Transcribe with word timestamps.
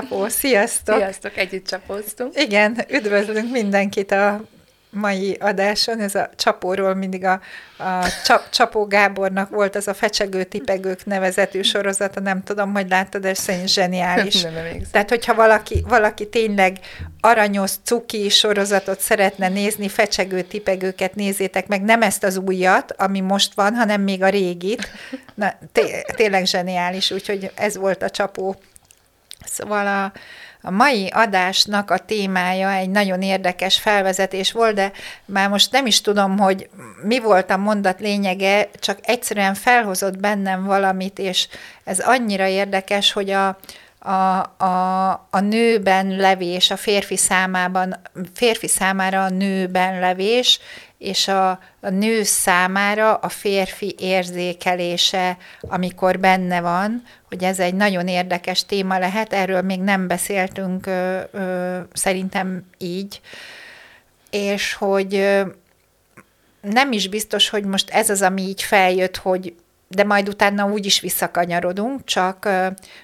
Csapó, 0.00 0.28
sziasztok! 0.28 0.96
Sziasztok, 0.96 1.36
együtt 1.36 1.66
csapóztunk. 1.66 2.40
Igen, 2.40 2.84
üdvözlünk 2.90 3.50
mindenkit 3.50 4.12
a 4.12 4.40
mai 4.90 5.36
adáson. 5.40 6.00
Ez 6.00 6.14
a 6.14 6.30
Csapóról 6.36 6.94
mindig 6.94 7.24
a, 7.24 7.40
a 7.78 8.06
Csap, 8.24 8.50
Csapó 8.50 8.86
Gábornak 8.86 9.50
volt 9.50 9.76
az 9.76 9.88
a 9.88 9.94
Fecsegő 9.94 10.44
Tipegők 10.44 11.04
nevezetű 11.04 11.62
sorozata, 11.62 12.20
nem 12.20 12.42
tudom, 12.42 12.72
hogy 12.72 12.88
láttad, 12.88 13.24
ez 13.24 13.38
szerint 13.38 13.68
zseniális. 13.68 14.42
Nem 14.42 14.56
emlékszem. 14.56 14.90
Tehát, 14.90 15.08
hogyha 15.08 15.34
valaki, 15.34 15.84
valaki 15.88 16.28
tényleg 16.28 16.76
aranyos, 17.20 17.72
cuki 17.84 18.28
sorozatot 18.28 19.00
szeretne 19.00 19.48
nézni, 19.48 19.88
Fecsegő 19.88 20.42
Tipegőket 20.42 21.14
nézzétek 21.14 21.66
meg, 21.66 21.82
nem 21.82 22.02
ezt 22.02 22.24
az 22.24 22.36
újat, 22.36 22.92
ami 22.92 23.20
most 23.20 23.54
van, 23.54 23.74
hanem 23.74 24.00
még 24.00 24.22
a 24.22 24.28
régit. 24.28 24.88
Na, 25.34 25.54
té- 25.72 26.14
tényleg 26.16 26.46
zseniális, 26.46 27.10
úgyhogy 27.10 27.50
ez 27.54 27.76
volt 27.76 28.02
a 28.02 28.10
Csapó. 28.10 28.56
Szóval 29.46 29.86
a, 29.86 30.12
a 30.66 30.70
mai 30.70 31.08
adásnak 31.08 31.90
a 31.90 31.98
témája 31.98 32.70
egy 32.70 32.90
nagyon 32.90 33.22
érdekes 33.22 33.78
felvezetés 33.78 34.52
volt, 34.52 34.74
de 34.74 34.92
már 35.24 35.48
most 35.48 35.72
nem 35.72 35.86
is 35.86 36.00
tudom, 36.00 36.38
hogy 36.38 36.68
mi 37.02 37.20
volt 37.20 37.50
a 37.50 37.56
mondat 37.56 38.00
lényege, 38.00 38.68
csak 38.78 38.98
egyszerűen 39.02 39.54
felhozott 39.54 40.18
bennem 40.18 40.64
valamit, 40.64 41.18
és 41.18 41.48
ez 41.84 41.98
annyira 41.98 42.46
érdekes, 42.46 43.12
hogy 43.12 43.30
a, 43.30 43.58
a, 44.06 44.54
a, 44.64 45.10
a 45.30 45.40
nőben 45.40 46.16
levés, 46.16 46.70
a 46.70 46.76
férfi 46.76 47.16
számában, 47.16 47.96
férfi 48.34 48.68
számára 48.68 49.24
a 49.24 49.28
nőben 49.28 50.00
levés, 50.00 50.60
és 50.98 51.28
a, 51.28 51.50
a 51.80 51.88
nő 51.90 52.22
számára 52.22 53.14
a 53.14 53.28
férfi 53.28 53.94
érzékelése, 53.98 55.36
amikor 55.60 56.18
benne 56.18 56.60
van, 56.60 57.02
hogy 57.28 57.42
ez 57.44 57.58
egy 57.58 57.74
nagyon 57.74 58.08
érdekes 58.08 58.66
téma 58.66 58.98
lehet, 58.98 59.32
erről 59.32 59.62
még 59.62 59.80
nem 59.80 60.06
beszéltünk 60.06 60.86
ö, 60.86 61.20
ö, 61.30 61.78
szerintem 61.92 62.64
így, 62.78 63.20
és 64.30 64.74
hogy 64.74 65.14
ö, 65.14 65.42
nem 66.60 66.92
is 66.92 67.08
biztos, 67.08 67.48
hogy 67.48 67.64
most 67.64 67.90
ez 67.90 68.10
az, 68.10 68.22
ami 68.22 68.42
így 68.42 68.62
feljött, 68.62 69.16
hogy 69.16 69.54
de 69.88 70.04
majd 70.04 70.28
utána 70.28 70.66
úgy 70.66 70.86
is 70.86 71.00
visszakanyarodunk, 71.00 72.04
csak, 72.04 72.48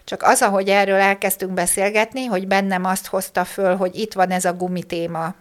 csak 0.05 0.23
az, 0.23 0.43
ahogy 0.43 0.69
erről 0.69 1.01
elkezdtünk 1.01 1.53
beszélgetni, 1.53 2.25
hogy 2.25 2.47
bennem 2.47 2.85
azt 2.85 3.07
hozta 3.07 3.45
föl, 3.45 3.77
hogy 3.77 3.97
itt 3.97 4.13
van 4.13 4.31
ez 4.31 4.45
a 4.45 4.53
gumitéma. 4.53 5.35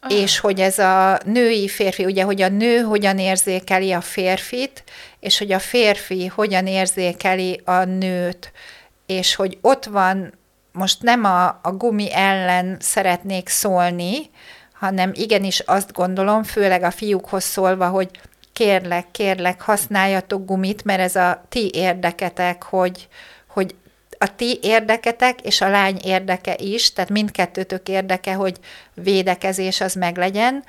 Ah. 0.00 0.12
És 0.12 0.38
hogy 0.38 0.60
ez 0.60 0.78
a 0.78 1.18
női 1.24 1.68
férfi, 1.68 2.04
ugye, 2.04 2.22
hogy 2.22 2.42
a 2.42 2.48
nő 2.48 2.80
hogyan 2.80 3.18
érzékeli 3.18 3.92
a 3.92 4.00
férfit, 4.00 4.84
és 5.20 5.38
hogy 5.38 5.52
a 5.52 5.58
férfi 5.58 6.26
hogyan 6.26 6.66
érzékeli 6.66 7.60
a 7.64 7.84
nőt, 7.84 8.52
és 9.06 9.34
hogy 9.34 9.58
ott 9.60 9.84
van, 9.84 10.34
most 10.72 11.02
nem 11.02 11.24
a, 11.24 11.46
a 11.62 11.72
gumi 11.72 12.14
ellen 12.14 12.76
szeretnék 12.80 13.48
szólni, 13.48 14.30
hanem 14.72 15.10
igenis 15.14 15.60
azt 15.60 15.92
gondolom, 15.92 16.42
főleg 16.42 16.82
a 16.82 16.90
fiúkhoz 16.90 17.44
szólva, 17.44 17.88
hogy 17.88 18.10
kérlek, 18.52 19.10
kérlek, 19.10 19.60
használjatok 19.60 20.44
gumit, 20.44 20.84
mert 20.84 21.00
ez 21.00 21.16
a 21.16 21.44
ti 21.48 21.70
érdeketek, 21.74 22.62
hogy, 22.62 23.08
hogy 23.46 23.74
a 24.22 24.34
ti 24.36 24.58
érdeketek 24.62 25.40
és 25.40 25.60
a 25.60 25.68
lány 25.68 26.00
érdeke 26.04 26.54
is, 26.58 26.92
tehát 26.92 27.10
mindkettőtök 27.10 27.88
érdeke, 27.88 28.34
hogy 28.34 28.56
védekezés 28.94 29.80
az 29.80 29.94
meglegyen, 29.94 30.64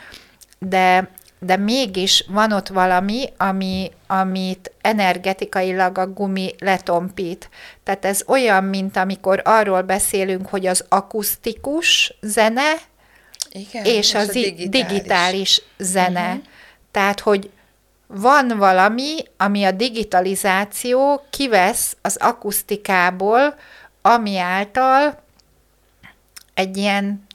de, 0.59 1.09
de 1.39 1.57
mégis 1.57 2.25
van 2.27 2.51
ott 2.51 2.67
valami, 2.67 3.29
ami, 3.37 3.91
amit 4.07 4.71
energetikailag 4.81 5.97
a 5.97 6.07
gumi 6.07 6.51
letompít. 6.59 7.49
Tehát 7.83 8.05
ez 8.05 8.23
olyan, 8.27 8.63
mint 8.63 8.97
amikor 8.97 9.41
arról 9.45 9.81
beszélünk, 9.81 10.47
hogy 10.47 10.65
az 10.65 10.85
akusztikus 10.89 12.13
zene, 12.21 12.73
Igen, 13.51 13.85
és, 13.85 14.13
az 14.15 14.29
a 14.29 14.31
digitális, 14.31 14.69
digitális 14.69 15.61
zene. 15.77 16.27
Uh-huh. 16.27 16.43
Tehát, 16.91 17.19
hogy 17.19 17.49
van 18.15 18.57
valami, 18.57 19.15
ami 19.37 19.63
a 19.63 19.71
digitalizáció 19.71 21.25
kivesz 21.29 21.97
az 22.01 22.17
akusztikából, 22.19 23.55
ami 24.01 24.37
által 24.37 25.21
egy 26.53 26.77
ilyen 26.77 27.27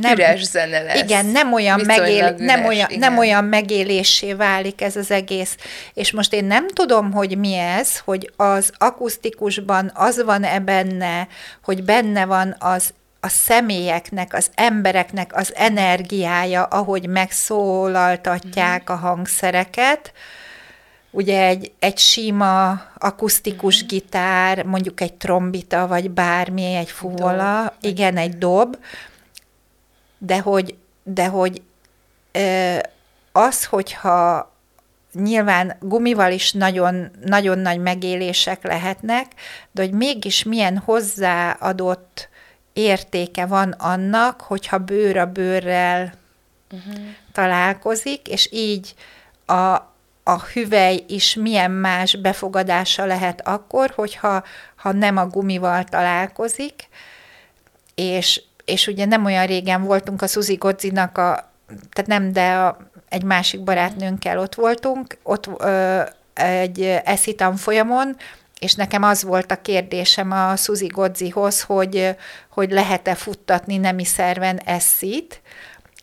nem, 0.00 0.12
üres 0.12 0.42
zene 0.42 0.82
lesz. 0.82 1.00
Igen, 1.00 1.26
nem 1.26 1.52
olyan, 1.52 1.80
megél, 1.80 2.26
üres, 2.26 2.32
nem, 2.36 2.64
olyan, 2.64 2.88
igen. 2.88 2.98
nem 2.98 3.18
olyan 3.18 3.44
megélésé 3.44 4.32
válik 4.32 4.80
ez 4.80 4.96
az 4.96 5.10
egész. 5.10 5.56
És 5.94 6.12
most 6.12 6.32
én 6.32 6.44
nem 6.44 6.68
tudom, 6.68 7.12
hogy 7.12 7.38
mi 7.38 7.54
ez, 7.54 7.98
hogy 7.98 8.32
az 8.36 8.72
akusztikusban 8.78 9.90
az 9.94 10.22
van-e 10.24 10.60
benne, 10.60 11.28
hogy 11.62 11.84
benne 11.84 12.24
van 12.24 12.56
az 12.58 12.92
a 13.20 13.28
személyeknek, 13.28 14.34
az 14.34 14.50
embereknek 14.54 15.36
az 15.36 15.54
energiája, 15.54 16.64
ahogy 16.64 17.08
megszólaltatják 17.08 18.90
a 18.90 18.94
hangszereket. 18.94 20.12
Ugye 21.10 21.46
egy, 21.46 21.72
egy 21.78 21.98
sima 21.98 22.82
akusztikus 22.98 23.86
gitár, 23.86 24.64
mondjuk 24.64 25.00
egy 25.00 25.14
trombita, 25.14 25.86
vagy 25.86 26.10
bármi, 26.10 26.74
egy 26.74 26.90
fuvola, 26.90 27.62
dob. 27.62 27.72
igen, 27.80 28.16
egy 28.16 28.38
dob, 28.38 28.76
de 30.18 30.38
hogy, 30.38 30.76
de 31.02 31.26
hogy 31.26 31.62
az, 33.32 33.64
hogyha 33.64 34.52
nyilván 35.12 35.76
gumival 35.80 36.32
is 36.32 36.52
nagyon, 36.52 37.10
nagyon 37.24 37.58
nagy 37.58 37.78
megélések 37.78 38.62
lehetnek, 38.62 39.26
de 39.72 39.82
hogy 39.82 39.92
mégis 39.92 40.42
milyen 40.42 40.78
hozzáadott 40.78 42.28
értéke 42.78 43.46
van 43.46 43.70
annak, 43.70 44.40
hogyha 44.40 44.78
bőr 44.78 45.16
a 45.16 45.26
bőrrel 45.26 46.12
uh-huh. 46.70 46.94
találkozik, 47.32 48.28
és 48.28 48.48
így 48.52 48.94
a, 49.46 49.74
a 50.24 50.42
hüvely 50.52 51.04
is 51.08 51.34
milyen 51.34 51.70
más 51.70 52.16
befogadása 52.16 53.04
lehet 53.04 53.46
akkor, 53.46 53.92
hogyha 53.94 54.42
ha 54.76 54.92
nem 54.92 55.16
a 55.16 55.26
gumival 55.26 55.84
találkozik, 55.84 56.88
és, 57.94 58.42
és 58.64 58.86
ugye 58.86 59.04
nem 59.04 59.24
olyan 59.24 59.46
régen 59.46 59.82
voltunk 59.82 60.22
a 60.22 60.26
Suzy 60.26 60.54
Godzinak 60.54 61.18
a, 61.18 61.50
tehát 61.90 62.06
nem, 62.06 62.32
de 62.32 62.52
a, 62.52 62.76
egy 63.08 63.22
másik 63.22 63.60
barátnőnkkel 63.60 64.38
ott 64.38 64.54
voltunk, 64.54 65.16
ott 65.22 65.48
ö, 65.58 66.02
egy 66.34 66.82
eszitam 67.04 67.56
folyamon, 67.56 68.16
és 68.58 68.74
nekem 68.74 69.02
az 69.02 69.22
volt 69.22 69.52
a 69.52 69.60
kérdésem 69.60 70.30
a 70.30 70.56
Suzy 70.56 70.86
Godzihoz, 70.86 71.62
hogy, 71.62 72.16
hogy 72.48 72.70
lehet-e 72.70 73.14
futtatni 73.14 73.76
nemi 73.76 74.04
szerven 74.04 74.58
eszit, 74.64 75.40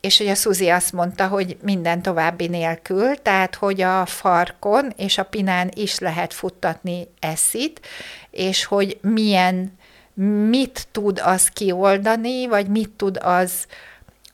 és 0.01 0.17
hogy 0.17 0.27
a 0.27 0.35
Suzy 0.35 0.69
azt 0.69 0.91
mondta, 0.91 1.27
hogy 1.27 1.57
minden 1.61 2.01
további 2.01 2.47
nélkül, 2.47 3.21
tehát 3.21 3.55
hogy 3.55 3.81
a 3.81 4.05
farkon 4.05 4.93
és 4.95 5.17
a 5.17 5.23
pinán 5.23 5.71
is 5.73 5.99
lehet 5.99 6.33
futtatni 6.33 7.07
eszit, 7.19 7.79
és 8.31 8.65
hogy 8.65 8.97
milyen, 9.01 9.77
mit 10.49 10.87
tud 10.91 11.21
az 11.23 11.47
kioldani, 11.47 12.47
vagy 12.47 12.67
mit 12.67 12.89
tud 12.89 13.17
az, 13.21 13.65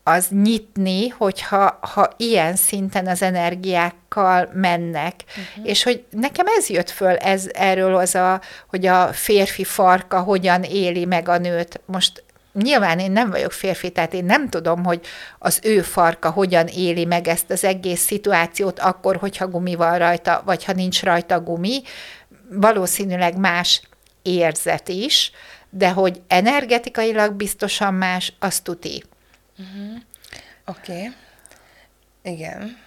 az 0.03 0.27
nyitni, 0.29 1.07
hogyha 1.07 1.79
ha 1.93 2.09
ilyen 2.17 2.55
szinten 2.55 3.07
az 3.07 3.21
energiákkal 3.21 4.49
mennek. 4.53 5.23
Uh-huh. 5.27 5.69
És 5.69 5.83
hogy 5.83 6.05
nekem 6.09 6.45
ez 6.57 6.69
jött 6.69 6.89
föl 6.89 7.15
ez, 7.15 7.49
erről 7.53 7.95
az 7.95 8.15
a, 8.15 8.41
hogy 8.67 8.85
a 8.85 9.13
férfi 9.13 9.63
farka 9.63 10.19
hogyan 10.19 10.63
éli 10.63 11.05
meg 11.05 11.29
a 11.29 11.37
nőt. 11.37 11.81
Most 11.85 12.23
nyilván 12.53 12.99
én 12.99 13.11
nem 13.11 13.29
vagyok 13.29 13.51
férfi, 13.51 13.89
tehát 13.89 14.13
én 14.13 14.25
nem 14.25 14.49
tudom, 14.49 14.83
hogy 14.83 15.01
az 15.39 15.59
ő 15.63 15.81
farka 15.81 16.29
hogyan 16.29 16.67
éli 16.67 17.05
meg 17.05 17.27
ezt 17.27 17.51
az 17.51 17.63
egész 17.63 18.01
szituációt 18.01 18.79
akkor, 18.79 19.15
hogyha 19.15 19.47
gumi 19.47 19.75
van 19.75 19.97
rajta, 19.97 20.41
vagy 20.45 20.63
ha 20.63 20.73
nincs 20.73 21.03
rajta 21.03 21.41
gumi. 21.41 21.81
Valószínűleg 22.49 23.37
más 23.37 23.81
érzet 24.21 24.89
is, 24.89 25.31
de 25.69 25.89
hogy 25.89 26.21
energetikailag 26.27 27.33
biztosan 27.33 27.93
más, 27.93 28.33
azt 28.39 28.63
tuti. 28.63 29.03
Uh-huh. 29.61 30.01
Oké. 30.65 30.91
Okay. 30.91 31.13
Igen. 32.21 32.77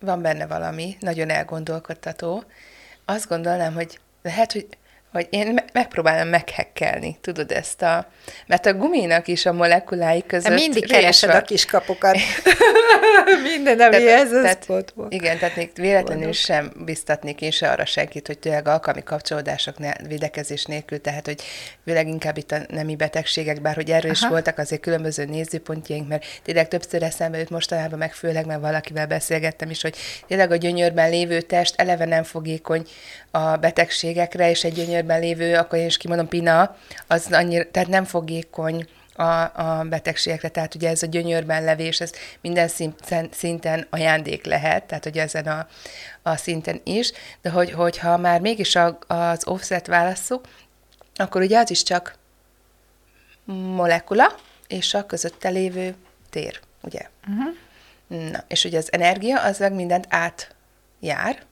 Van 0.00 0.22
benne 0.22 0.46
valami, 0.46 0.96
nagyon 1.00 1.30
elgondolkodtató. 1.30 2.44
Azt 3.04 3.28
gondolnám, 3.28 3.74
hogy 3.74 4.00
lehet, 4.22 4.52
hogy 4.52 4.66
hogy 5.14 5.26
én 5.30 5.58
megpróbálom 5.72 6.28
meghekkelni, 6.28 7.18
tudod 7.20 7.50
ezt 7.50 7.82
a... 7.82 8.06
Mert 8.46 8.66
a 8.66 8.74
guminak 8.74 9.28
is 9.28 9.46
a 9.46 9.52
molekulái 9.52 10.24
között... 10.26 10.48
De 10.48 10.54
mindig 10.54 10.86
keresed 10.86 11.30
van. 11.30 11.38
a 11.38 11.42
kis 11.42 11.64
kapukat. 11.64 12.16
Minden, 13.52 13.80
ami 13.80 14.08
ez, 14.08 14.28
tehát, 14.28 14.64
volt. 14.66 14.92
Igen, 15.08 15.38
tehát 15.38 15.56
még 15.56 15.70
véletlenül 15.74 16.22
Boldog. 16.22 16.34
sem 16.34 16.72
biztatnék 16.84 17.40
én 17.40 17.50
se 17.50 17.70
arra 17.70 17.84
senkit, 17.84 18.26
hogy 18.26 18.38
tényleg 18.38 18.68
alkalmi 18.68 19.02
kapcsolódások 19.02 19.78
ne, 19.78 19.92
védekezés 20.08 20.64
nélkül, 20.64 21.00
tehát 21.00 21.26
hogy 21.26 21.42
főleg 21.84 22.08
inkább 22.08 22.36
itt 22.36 22.52
a 22.52 22.58
nemi 22.68 22.96
betegségek, 22.96 23.60
bár 23.60 23.74
hogy 23.74 23.90
erről 23.90 24.10
Aha. 24.10 24.24
is 24.24 24.28
voltak 24.28 24.58
azért 24.58 24.80
különböző 24.80 25.24
nézőpontjaink, 25.24 26.08
mert 26.08 26.24
tényleg 26.42 26.68
többször 26.68 27.02
eszembe 27.02 27.38
jut 27.38 27.50
mostanában, 27.50 27.98
meg 27.98 28.12
főleg, 28.12 28.46
mert 28.46 28.60
valakivel 28.60 29.06
beszélgettem 29.06 29.70
is, 29.70 29.82
hogy 29.82 29.96
tényleg 30.26 30.50
a 30.50 30.56
gyönyörben 30.56 31.10
lévő 31.10 31.40
test 31.40 31.74
eleve 31.76 32.04
nem 32.04 32.22
fogékony 32.22 32.86
a 33.30 33.56
betegségekre, 33.56 34.50
és 34.50 34.64
egy 34.64 34.78
gyönyörben 35.04 35.20
lévő, 35.20 35.56
akkor 35.56 35.78
én 35.78 35.86
is 35.86 35.96
kimondom, 35.96 36.28
pina, 36.28 36.76
az 37.06 37.28
annyira, 37.32 37.70
tehát 37.70 37.88
nem 37.88 38.04
fogékony 38.04 38.86
a, 39.16 39.22
a 39.22 39.84
betegségekre, 39.88 40.48
tehát 40.48 40.74
ugye 40.74 40.88
ez 40.88 41.02
a 41.02 41.06
gyönyörben 41.06 41.64
levés, 41.64 42.00
ez 42.00 42.12
minden 42.40 42.68
szinten, 42.68 43.28
szinten 43.32 43.86
ajándék 43.90 44.44
lehet, 44.44 44.84
tehát 44.84 45.04
hogy 45.04 45.18
ezen 45.18 45.46
a, 45.46 45.68
a 46.22 46.36
szinten 46.36 46.80
is, 46.84 47.12
de 47.42 47.50
hogy, 47.50 47.70
hogyha 47.70 48.16
már 48.16 48.40
mégis 48.40 48.76
a, 48.76 48.98
az 49.06 49.46
offset 49.46 49.86
válasszuk, 49.86 50.44
akkor 51.14 51.42
ugye 51.42 51.58
az 51.58 51.70
is 51.70 51.82
csak 51.82 52.16
molekula 53.44 54.34
és 54.66 54.94
a 54.94 55.06
közötte 55.06 55.48
lévő 55.48 55.94
tér, 56.30 56.60
ugye? 56.82 57.08
Uh-huh. 57.28 57.54
Na, 58.30 58.44
és 58.48 58.64
ugye 58.64 58.78
az 58.78 58.92
energia 58.92 59.42
az 59.42 59.58
meg 59.58 59.72
mindent 59.72 60.06
átjár, 60.08 61.42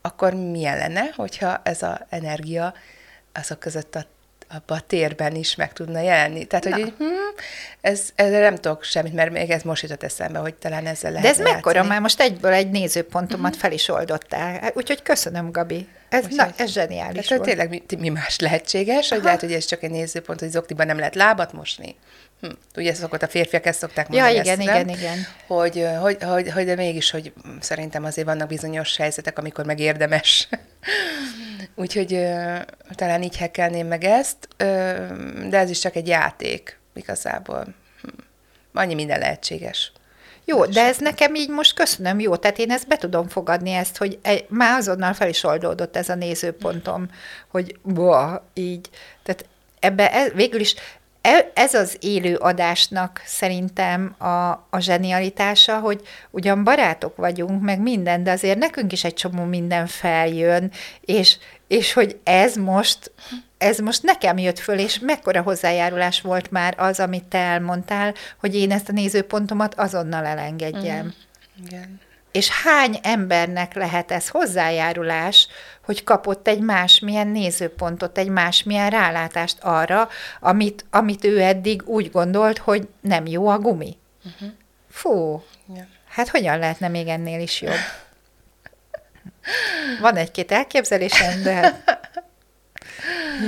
akkor 0.00 0.34
milyen 0.34 0.76
lenne, 0.76 1.10
hogyha 1.16 1.60
ez 1.64 1.82
az 1.82 1.96
energia 2.08 2.74
azok 3.32 3.58
között 3.58 3.94
a 3.94 4.04
abba 4.52 4.74
a 4.74 4.80
térben 4.80 5.34
is 5.34 5.54
meg 5.54 5.72
tudna 5.72 6.00
jelenni. 6.00 6.44
Tehát, 6.44 6.64
Na. 6.64 6.76
hogy 6.76 6.86
így, 6.86 6.94
hm, 6.98 7.04
ez, 7.80 8.08
ez 8.14 8.30
nem 8.30 8.54
tudok 8.54 8.84
semmit, 8.84 9.12
mert 9.12 9.30
még 9.30 9.50
ez 9.50 9.62
most 9.62 9.82
jutott 9.82 10.02
eszembe, 10.02 10.38
hogy 10.38 10.54
talán 10.54 10.86
ezzel 10.86 11.12
lehet 11.12 11.26
De 11.26 11.28
ez 11.28 11.38
mekkora, 11.38 11.74
játszani. 11.74 11.88
már 11.88 12.00
most 12.00 12.20
egyből 12.20 12.52
egy 12.52 12.70
nézőpontomat 12.70 13.46
uh-huh. 13.46 13.60
fel 13.60 13.72
is 13.72 13.88
oldottál. 13.88 14.72
Úgyhogy 14.74 15.02
köszönöm, 15.02 15.50
Gabi. 15.50 15.88
Ez, 16.08 16.24
na, 16.30 16.48
ez 16.56 16.70
zseniális 16.70 17.28
Hm. 22.40 22.50
Ugye 22.76 22.94
szokott 22.94 23.22
a 23.22 23.28
férfiak 23.28 23.66
ezt 23.66 23.78
szokták 23.78 24.08
mondani. 24.08 24.34
Ja, 24.34 24.40
igen, 24.40 24.58
ezt, 24.58 24.62
igen, 24.62 24.86
nem? 24.86 24.96
igen. 24.96 25.18
Hogy, 25.46 25.86
hogy, 26.00 26.22
hogy, 26.22 26.50
hogy, 26.50 26.64
de 26.64 26.74
mégis, 26.74 27.10
hogy 27.10 27.32
szerintem 27.60 28.04
azért 28.04 28.26
vannak 28.26 28.48
bizonyos 28.48 28.96
helyzetek, 28.96 29.38
amikor 29.38 29.64
meg 29.64 29.78
érdemes. 29.78 30.48
Úgyhogy 31.74 32.14
ö, 32.14 32.56
talán 32.94 33.22
így 33.22 33.36
hekkelném 33.36 33.86
meg 33.86 34.04
ezt, 34.04 34.48
ö, 34.56 34.94
de 35.48 35.58
ez 35.58 35.70
is 35.70 35.78
csak 35.78 35.96
egy 35.96 36.06
játék 36.06 36.78
igazából. 36.94 37.64
Hm. 38.02 38.08
Annyi 38.72 38.94
minden 38.94 39.18
lehetséges. 39.18 39.92
Jó, 40.44 40.66
de 40.66 40.84
ez 40.84 40.98
nekem 40.98 41.34
így 41.34 41.48
most 41.48 41.74
köszönöm, 41.74 42.20
jó, 42.20 42.36
tehát 42.36 42.58
én 42.58 42.70
ezt 42.70 42.88
be 42.88 42.96
tudom 42.96 43.28
fogadni 43.28 43.70
ezt, 43.70 43.96
hogy 43.96 44.18
egy, 44.22 44.46
már 44.48 44.78
azonnal 44.78 45.12
fel 45.12 45.28
is 45.28 45.44
oldódott 45.44 45.96
ez 45.96 46.08
a 46.08 46.14
nézőpontom, 46.14 47.08
hogy 47.48 47.78
boa, 47.82 48.46
így, 48.54 48.88
tehát 49.22 49.44
ebbe 49.80 50.12
ez, 50.12 50.32
végül 50.32 50.60
is 50.60 50.74
ez 51.54 51.74
az 51.74 51.96
élő 52.00 52.34
adásnak 52.34 53.22
szerintem 53.24 54.14
a, 54.18 54.50
a 54.70 54.78
zsenialitása, 54.78 55.78
hogy 55.78 56.00
ugyan 56.30 56.64
barátok 56.64 57.16
vagyunk, 57.16 57.62
meg 57.62 57.80
minden, 57.80 58.22
de 58.22 58.30
azért 58.30 58.58
nekünk 58.58 58.92
is 58.92 59.04
egy 59.04 59.14
csomó 59.14 59.44
minden 59.44 59.86
feljön, 59.86 60.70
és, 61.00 61.38
és 61.68 61.92
hogy 61.92 62.18
ez 62.24 62.56
most, 62.56 63.12
ez 63.58 63.78
most 63.78 64.02
nekem 64.02 64.38
jött 64.38 64.58
föl, 64.58 64.78
és 64.78 64.98
mekkora 64.98 65.42
hozzájárulás 65.42 66.20
volt 66.20 66.50
már 66.50 66.74
az, 66.78 67.00
amit 67.00 67.24
te 67.24 67.38
elmondtál, 67.38 68.14
hogy 68.40 68.54
én 68.54 68.72
ezt 68.72 68.88
a 68.88 68.92
nézőpontomat 68.92 69.74
azonnal 69.74 70.24
elengedjem. 70.24 71.04
Mm. 71.04 71.64
Igen. 71.66 72.00
És 72.32 72.48
hány 72.48 72.98
embernek 73.02 73.74
lehet 73.74 74.10
ez 74.10 74.28
hozzájárulás, 74.28 75.48
hogy 75.84 76.04
kapott 76.04 76.48
egy 76.48 76.60
másmilyen 76.60 77.28
nézőpontot, 77.28 78.18
egy 78.18 78.28
másmilyen 78.28 78.90
rálátást 78.90 79.56
arra, 79.60 80.08
amit, 80.40 80.84
amit 80.90 81.24
ő 81.24 81.40
eddig 81.40 81.82
úgy 81.88 82.10
gondolt, 82.10 82.58
hogy 82.58 82.88
nem 83.00 83.26
jó 83.26 83.48
a 83.48 83.58
gumi. 83.58 83.96
Uh-huh. 84.24 84.48
Fú, 84.90 85.42
ja. 85.74 85.86
hát 86.08 86.28
hogyan 86.28 86.58
lehetne 86.58 86.88
még 86.88 87.08
ennél 87.08 87.40
is 87.40 87.60
jobb? 87.60 87.74
Van 90.00 90.16
egy-két 90.16 90.52
elképzelésem, 90.52 91.42
de 91.42 91.82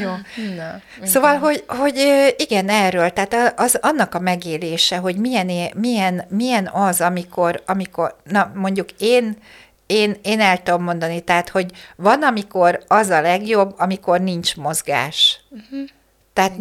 jó. 0.00 0.10
Na, 0.56 1.06
szóval, 1.06 1.38
hogy, 1.38 1.64
hogy 1.66 1.96
igen, 2.36 2.68
erről, 2.68 3.10
tehát 3.10 3.60
az 3.60 3.78
annak 3.80 4.14
a 4.14 4.20
megélése, 4.20 4.96
hogy 4.96 5.16
milyen, 5.16 5.70
milyen, 5.74 6.24
milyen 6.28 6.68
az, 6.72 7.00
amikor, 7.00 7.62
amikor, 7.66 8.16
na 8.24 8.52
mondjuk 8.54 8.88
én, 8.98 9.36
én, 9.86 10.16
én 10.22 10.40
el 10.40 10.62
tudom 10.62 10.82
mondani, 10.82 11.20
tehát, 11.20 11.48
hogy 11.48 11.70
van, 11.96 12.22
amikor 12.22 12.82
az 12.86 13.08
a 13.08 13.20
legjobb, 13.20 13.74
amikor 13.78 14.20
nincs 14.20 14.56
mozgás. 14.56 15.40
Uh-huh. 15.50 15.88
Tehát 16.32 16.52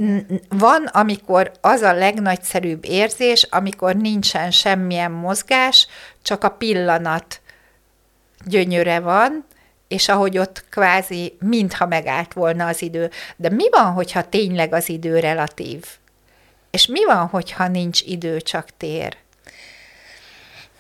van, 0.50 0.86
amikor 0.86 1.52
az 1.62 1.82
a 1.82 1.94
legnagyszerűbb 1.94 2.86
érzés, 2.86 3.48
amikor 3.50 3.96
nincsen 3.96 4.52
semmilyen 4.52 5.12
mozgás, 5.12 5.88
csak 6.22 6.44
a 6.44 6.50
pillanat 6.50 7.42
gyönyöre 8.46 9.00
van, 9.00 9.46
és 9.92 10.10
ahogy 10.10 10.38
ott 10.38 10.66
kvázi 10.70 11.38
mintha 11.40 11.86
megállt 11.86 12.34
volna 12.34 12.68
az 12.68 12.82
idő. 12.82 13.10
De 13.36 13.50
mi 13.50 13.70
van, 13.70 13.92
hogyha 13.92 14.30
tényleg 14.30 14.74
az 14.74 14.90
idő 14.90 15.20
relatív? 15.20 15.86
És 16.70 16.86
mi 16.86 17.06
van, 17.06 17.28
hogyha 17.28 17.68
nincs 17.68 18.02
idő, 18.02 18.42
csak 18.42 18.68
tér? 18.78 19.18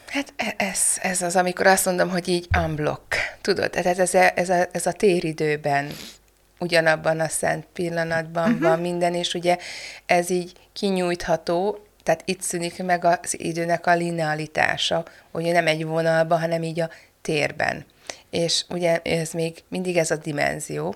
Hát 0.08 0.34
e, 0.36 0.54
ez, 0.58 0.80
ez 1.02 1.22
az, 1.22 1.36
amikor 1.36 1.68
azt 1.68 1.86
mondom, 1.86 2.10
hogy 2.10 2.28
így 2.28 2.48
unblock. 2.58 3.16
Tudod, 3.42 3.70
tehát 3.70 4.00
ez 4.00 4.14
a, 4.14 4.40
ez 4.40 4.50
a, 4.50 4.68
ez 4.72 4.86
a 4.86 4.92
téridőben, 4.92 5.92
ugyanabban 6.60 7.20
a 7.20 7.28
szent 7.28 7.66
pillanatban 7.74 8.52
uh-huh. 8.52 8.68
van 8.68 8.80
minden, 8.80 9.14
és 9.14 9.34
ugye 9.34 9.58
ez 10.06 10.30
így 10.30 10.52
kinyújtható, 10.74 11.86
tehát 12.04 12.22
itt 12.26 12.42
szűnik 12.42 12.84
meg 12.84 13.06
az 13.06 13.40
időnek 13.40 13.88
a 13.88 13.96
linealitása, 13.96 15.06
hogy 15.32 15.44
nem 15.44 15.68
egy 15.68 15.86
vonalban, 15.86 16.40
hanem 16.40 16.64
így 16.64 16.80
a 16.80 16.90
térben 17.22 17.86
és 18.32 18.64
ugye 18.70 19.02
ez 19.04 19.32
még 19.32 19.64
mindig 19.68 19.98
ez 19.98 20.12
a 20.12 20.16
dimenzió, 20.16 20.96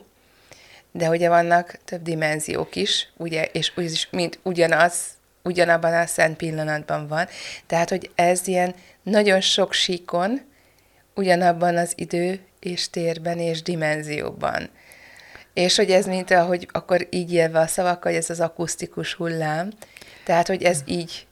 de 0.92 1.10
ugye 1.10 1.30
vannak 1.30 1.80
több 1.86 2.02
dimenziók 2.02 2.76
is, 2.76 3.10
ugye, 3.18 3.44
és 3.44 3.72
úgy 3.76 3.92
is, 3.92 4.08
mint 4.12 4.40
ugyanaz, 4.44 4.96
ugyanabban 5.44 5.94
a 5.94 6.06
szent 6.06 6.38
pillanatban 6.38 7.08
van. 7.08 7.28
Tehát, 7.66 7.90
hogy 7.90 8.12
ez 8.16 8.48
ilyen 8.48 8.76
nagyon 9.04 9.42
sok 9.42 9.74
síkon, 9.74 10.42
ugyanabban 11.16 11.78
az 11.78 11.94
idő 11.96 12.40
és 12.60 12.90
térben 12.90 13.40
és 13.40 13.62
dimenzióban. 13.62 14.70
És 15.54 15.76
hogy 15.76 15.92
ez 15.92 16.06
mint 16.06 16.32
ahogy 16.32 16.68
akkor 16.72 17.08
így 17.10 17.34
élve 17.34 17.60
a 17.60 17.68
szavakkal, 17.68 18.12
hogy 18.12 18.22
ez 18.22 18.30
az 18.30 18.40
akusztikus 18.40 19.14
hullám, 19.14 19.72
tehát, 20.24 20.48
hogy 20.48 20.64
ez 20.64 20.82
így 20.86 21.25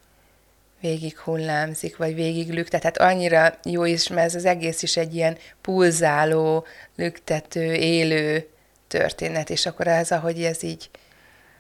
végig 0.83 1.17
hullámzik, 1.17 1.97
vagy 1.97 2.15
végig 2.15 2.53
lüktet. 2.53 2.81
Tehát 2.81 2.97
annyira 2.97 3.53
jó 3.63 3.85
is, 3.85 4.07
mert 4.07 4.25
ez 4.27 4.35
az 4.35 4.45
egész 4.45 4.81
is 4.83 4.97
egy 4.97 5.15
ilyen 5.15 5.37
pulzáló, 5.61 6.65
lüktető, 6.95 7.73
élő 7.73 8.47
történet, 8.87 9.49
és 9.49 9.65
akkor 9.65 9.87
ez, 9.87 10.11
ahogy 10.11 10.43
ez 10.43 10.63
így 10.63 10.89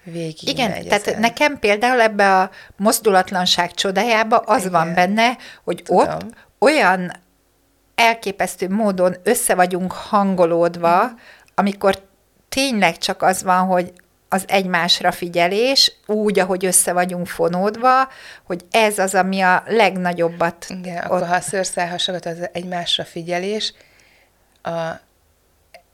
végig 0.03 0.49
Igen, 0.49 0.69
megy 0.69 0.87
tehát 0.87 1.07
ezen. 1.07 1.19
nekem 1.19 1.59
például 1.59 2.01
ebbe 2.01 2.39
a 2.39 2.49
mozdulatlanság 2.77 3.71
csodájába 3.71 4.37
az 4.37 4.59
Igen. 4.59 4.71
van 4.71 4.93
benne, 4.93 5.37
hogy 5.63 5.81
Tudom. 5.83 6.05
ott 6.05 6.21
olyan 6.59 7.11
elképesztő 7.95 8.69
módon 8.69 9.15
össze 9.23 9.55
vagyunk 9.55 9.91
hangolódva, 9.91 11.11
amikor 11.55 12.01
tényleg 12.49 12.97
csak 12.97 13.21
az 13.21 13.43
van, 13.43 13.65
hogy 13.65 13.93
az 14.33 14.43
egymásra 14.47 15.11
figyelés, 15.11 15.91
úgy, 16.05 16.39
ahogy 16.39 16.65
össze 16.65 16.93
vagyunk 16.93 17.27
fonódva, 17.27 18.07
hogy 18.43 18.65
ez 18.71 18.99
az, 18.99 19.15
ami 19.15 19.41
a 19.41 19.63
legnagyobbat... 19.67 20.65
Igen, 20.69 20.97
ott... 20.97 21.03
akkor 21.03 21.27
ha 21.27 21.35
a 21.35 21.41
szőrszálhasagat 21.41 22.25
az 22.25 22.49
egymásra 22.51 23.03
figyelés, 23.03 23.73
a 24.63 24.79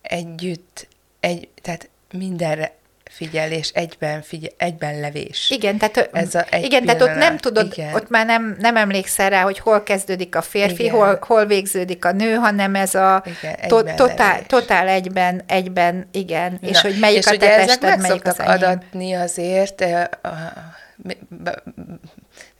együtt, 0.01 0.87
egy, 1.19 1.49
tehát 1.61 1.89
mindenre 2.11 2.75
figyelés, 3.09 3.69
egyben, 3.73 4.21
figyel, 4.21 4.51
egyben 4.57 4.99
levés. 4.99 5.49
Igen, 5.49 5.77
tehát, 5.77 6.09
Ez 6.13 6.35
a 6.35 6.45
egy 6.49 6.63
igen, 6.63 6.85
tehát 6.85 7.01
ott 7.01 7.15
nem 7.15 7.37
tudod, 7.37 7.71
igen. 7.71 7.93
ott 7.93 8.09
már 8.09 8.25
nem, 8.25 8.55
nem 8.59 8.75
emlékszel 8.75 9.29
rá, 9.29 9.41
hogy 9.41 9.59
hol 9.59 9.83
kezdődik 9.83 10.35
a 10.35 10.41
férfi, 10.41 10.87
hol, 10.87 11.19
hol 11.21 11.45
végződik 11.45 12.05
a 12.05 12.11
nő, 12.11 12.33
hanem 12.33 12.75
ez 12.75 12.95
a 12.95 13.23
igen, 13.25 13.55
to, 13.67 13.83
totál, 13.83 14.45
totál 14.45 14.87
egyben, 14.87 15.43
egyben, 15.47 16.07
igen, 16.11 16.57
Na, 16.61 16.67
és 16.67 16.81
hogy 16.81 16.99
melyik 16.99 17.17
és 17.17 17.25
a 17.25 17.37
te 17.37 17.65
tested, 17.65 18.01
melyik 18.01 18.27
az 18.27 18.39
adatni 18.39 19.13
azért, 19.13 19.85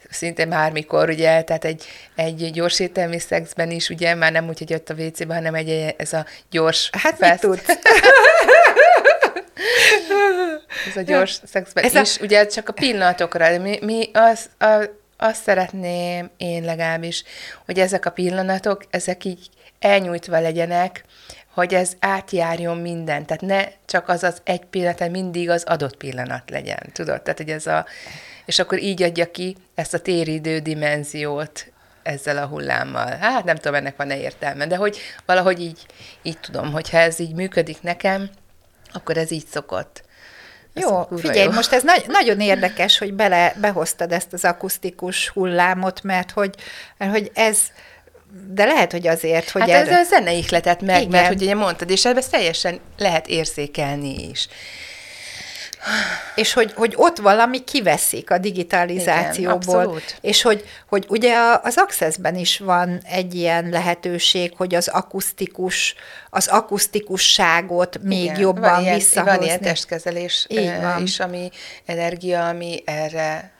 szinte 0.09 0.45
bármikor, 0.45 1.09
ugye, 1.09 1.41
tehát 1.41 1.65
egy, 1.65 1.85
egy 2.15 2.51
gyors 2.51 2.79
ételmi 2.79 3.19
szexben 3.19 3.71
is, 3.71 3.89
ugye, 3.89 4.15
már 4.15 4.31
nem 4.31 4.47
úgy, 4.47 4.57
hogy 4.57 4.69
jött 4.69 4.89
a 4.89 4.93
WC-be, 4.93 5.33
hanem 5.33 5.53
egy, 5.53 5.93
ez 5.97 6.13
a 6.13 6.25
gyors 6.51 6.89
Hát 6.91 7.15
fest. 7.17 7.31
mit 7.31 7.39
tudsz? 7.39 7.77
Ez 10.87 10.95
a 10.95 11.01
gyors 11.01 11.39
szexben 11.45 11.83
Ez 11.83 11.95
is, 11.95 12.17
a... 12.17 12.23
ugye 12.23 12.45
csak 12.45 12.69
a 12.69 12.73
pillanatokra, 12.73 13.59
mi, 13.59 13.79
mi 13.81 14.09
az, 14.13 14.49
a, 14.59 14.83
azt 15.17 15.41
szeretném 15.43 16.29
én 16.37 16.63
legalábbis, 16.63 17.23
hogy 17.65 17.79
ezek 17.79 18.05
a 18.05 18.09
pillanatok, 18.09 18.85
ezek 18.89 19.23
így 19.23 19.49
elnyújtva 19.79 20.39
legyenek, 20.39 21.03
hogy 21.53 21.73
ez 21.73 21.91
átjárjon 21.99 22.77
minden, 22.77 23.25
tehát 23.25 23.41
ne 23.41 23.71
csak 23.85 24.09
az 24.09 24.23
az 24.23 24.41
egy 24.43 24.65
pillanat, 24.65 25.09
mindig 25.09 25.49
az 25.49 25.63
adott 25.63 25.97
pillanat 25.97 26.49
legyen, 26.49 26.89
tudod? 26.93 27.21
Tehát, 27.21 27.37
hogy 27.37 27.49
ez 27.49 27.67
a, 27.67 27.85
és 28.45 28.59
akkor 28.59 28.79
így 28.79 29.03
adja 29.03 29.31
ki 29.31 29.55
ezt 29.75 29.93
a 29.93 29.99
téridő 29.99 30.59
dimenziót 30.59 31.71
ezzel 32.03 32.37
a 32.37 32.45
hullámmal. 32.45 33.17
Hát 33.17 33.43
nem 33.43 33.55
tudom, 33.55 33.73
ennek 33.73 33.95
van-e 33.95 34.17
értelme, 34.17 34.67
de 34.67 34.75
hogy 34.75 34.97
valahogy 35.25 35.61
így, 35.61 35.85
így 36.21 36.39
tudom, 36.39 36.71
hogyha 36.71 36.97
ez 36.97 37.19
így 37.19 37.33
működik 37.33 37.81
nekem, 37.81 38.29
akkor 38.93 39.17
ez 39.17 39.31
így 39.31 39.47
szokott. 39.51 40.03
Jó, 40.73 41.07
figyelj, 41.17 41.43
jó. 41.43 41.51
most 41.51 41.73
ez 41.73 41.83
na- 41.83 42.03
nagyon 42.07 42.39
érdekes, 42.39 42.97
hogy 42.97 43.13
bele, 43.13 43.55
behoztad 43.61 44.11
ezt 44.11 44.33
az 44.33 44.43
akusztikus 44.43 45.29
hullámot, 45.29 46.03
mert 46.03 46.31
hogy, 46.31 46.55
mert 46.97 47.11
hogy 47.11 47.31
ez, 47.33 47.59
de 48.47 48.65
lehet, 48.65 48.91
hogy 48.91 49.07
azért, 49.07 49.49
hogy... 49.49 49.61
Hát 49.61 49.69
erre... 49.69 49.91
ez 49.91 50.05
a 50.05 50.09
zene 50.09 50.33
ihletett 50.33 50.81
meg, 50.81 50.97
Igen. 50.97 51.09
mert 51.09 51.27
hogy 51.27 51.41
ugye 51.41 51.55
mondtad, 51.55 51.89
és 51.89 52.05
ebben 52.05 52.23
teljesen 52.31 52.79
lehet 52.97 53.27
érzékelni 53.27 54.29
is. 54.29 54.47
És 56.35 56.53
hogy, 56.53 56.73
hogy 56.73 56.93
ott 56.95 57.17
valami 57.17 57.63
kiveszik 57.63 58.31
a 58.31 58.37
digitalizációból. 58.37 59.83
Igen, 59.83 60.01
és 60.21 60.41
hogy, 60.41 60.65
hogy 60.87 61.05
ugye 61.09 61.35
az 61.63 61.77
Accessben 61.77 62.35
is 62.35 62.57
van 62.57 63.01
egy 63.03 63.35
ilyen 63.35 63.69
lehetőség, 63.69 64.53
hogy 64.57 64.75
az 64.75 64.87
akusztikus, 64.87 65.95
az 66.29 66.47
akusztikusságot 66.47 67.99
még 68.01 68.23
Igen, 68.23 68.39
jobban 68.39 68.71
van 68.71 68.81
ilyen, 68.81 68.95
visszahozni. 68.95 69.37
Van 69.37 69.45
ilyen 69.45 69.61
testkezelés 69.61 70.47
van. 70.81 71.03
is, 71.03 71.19
ami 71.19 71.49
energia, 71.85 72.47
ami 72.47 72.83
erre, 72.85 73.51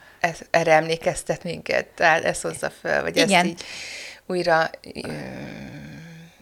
erre 0.50 0.74
emlékeztet 0.74 1.44
minket, 1.44 1.86
tehát 1.86 2.24
ez 2.24 2.42
hozza 2.42 2.72
fel, 2.82 3.02
vagy 3.02 3.18
Igen. 3.18 3.30
ezt 3.30 3.46
így 3.46 3.64
újra 4.30 4.70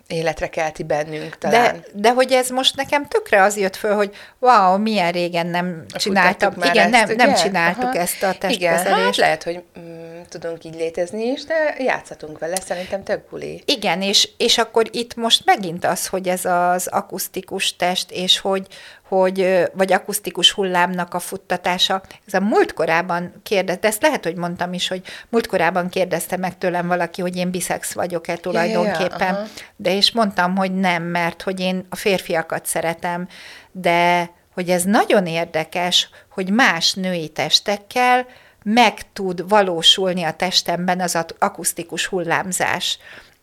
életre 0.08 0.48
kelti 0.48 0.84
bennünk 0.84 1.38
talán. 1.38 1.74
De, 1.74 1.84
de 1.94 2.12
hogy 2.12 2.32
ez 2.32 2.50
most 2.50 2.76
nekem 2.76 3.08
tökre 3.08 3.42
az 3.42 3.58
jött 3.58 3.76
föl, 3.76 3.96
hogy 3.96 4.16
wow, 4.40 4.78
milyen 4.78 5.12
régen 5.12 5.48
nem 5.48 5.86
csináltam. 5.88 6.54
Igen, 6.64 6.94
ezt, 6.94 7.16
nem, 7.16 7.28
nem 7.28 7.36
csináltuk 7.36 7.84
Aha. 7.84 7.98
ezt 8.00 8.24
a 8.24 8.34
testkezelést. 8.38 8.86
Igen, 8.86 9.04
hát 9.04 9.16
lehet, 9.16 9.44
hogy 9.44 9.64
mm, 9.80 9.97
tudunk 10.28 10.64
így 10.64 10.76
létezni 10.76 11.24
is, 11.24 11.44
de 11.44 11.76
játszhatunk 11.78 12.40
vele, 12.40 12.56
szerintem 12.56 13.04
tök 13.04 13.30
buli. 13.30 13.62
Igen, 13.66 14.02
és, 14.02 14.30
és 14.38 14.58
akkor 14.58 14.86
itt 14.92 15.16
most 15.16 15.46
megint 15.46 15.86
az, 15.86 16.08
hogy 16.08 16.28
ez 16.28 16.46
az 16.46 16.88
akusztikus 16.88 17.76
test, 17.76 18.12
és 18.12 18.40
hogy, 18.40 18.68
hogy, 19.08 19.64
vagy 19.74 19.94
akusztikus 19.94 20.52
hullámnak 20.52 21.14
a 21.14 21.20
futtatása. 21.20 22.02
Ez 22.28 22.34
a 22.34 22.40
múltkorában 22.40 23.34
kérdezte, 23.44 23.88
ezt 23.88 24.02
lehet, 24.02 24.24
hogy 24.24 24.36
mondtam 24.36 24.74
is, 24.74 24.88
hogy 24.88 25.02
múltkorában 25.30 25.90
kérdezte 25.90 26.38
meg 26.38 26.58
tőlem 26.58 26.88
valaki, 26.88 27.22
hogy 27.22 27.36
én 27.36 27.52
biszex 27.52 27.94
vagyok-e 27.94 28.36
tulajdonképpen, 28.36 29.34
ja, 29.34 29.40
ja, 29.40 29.48
de 29.76 29.96
és 29.96 30.12
mondtam, 30.12 30.56
hogy 30.56 30.74
nem, 30.76 31.04
mert 31.04 31.42
hogy 31.42 31.60
én 31.60 31.86
a 31.90 31.96
férfiakat 31.96 32.66
szeretem, 32.66 33.28
de 33.72 34.30
hogy 34.54 34.70
ez 34.70 34.84
nagyon 34.84 35.26
érdekes, 35.26 36.10
hogy 36.30 36.50
más 36.50 36.94
női 36.94 37.30
testekkel 37.30 38.26
meg 38.70 39.14
tud 39.14 39.48
valósulni 39.48 40.24
a 40.24 40.34
testemben 40.34 41.00
az 41.00 41.18
akusztikus 41.40 42.06
hullámzás. 42.06 43.00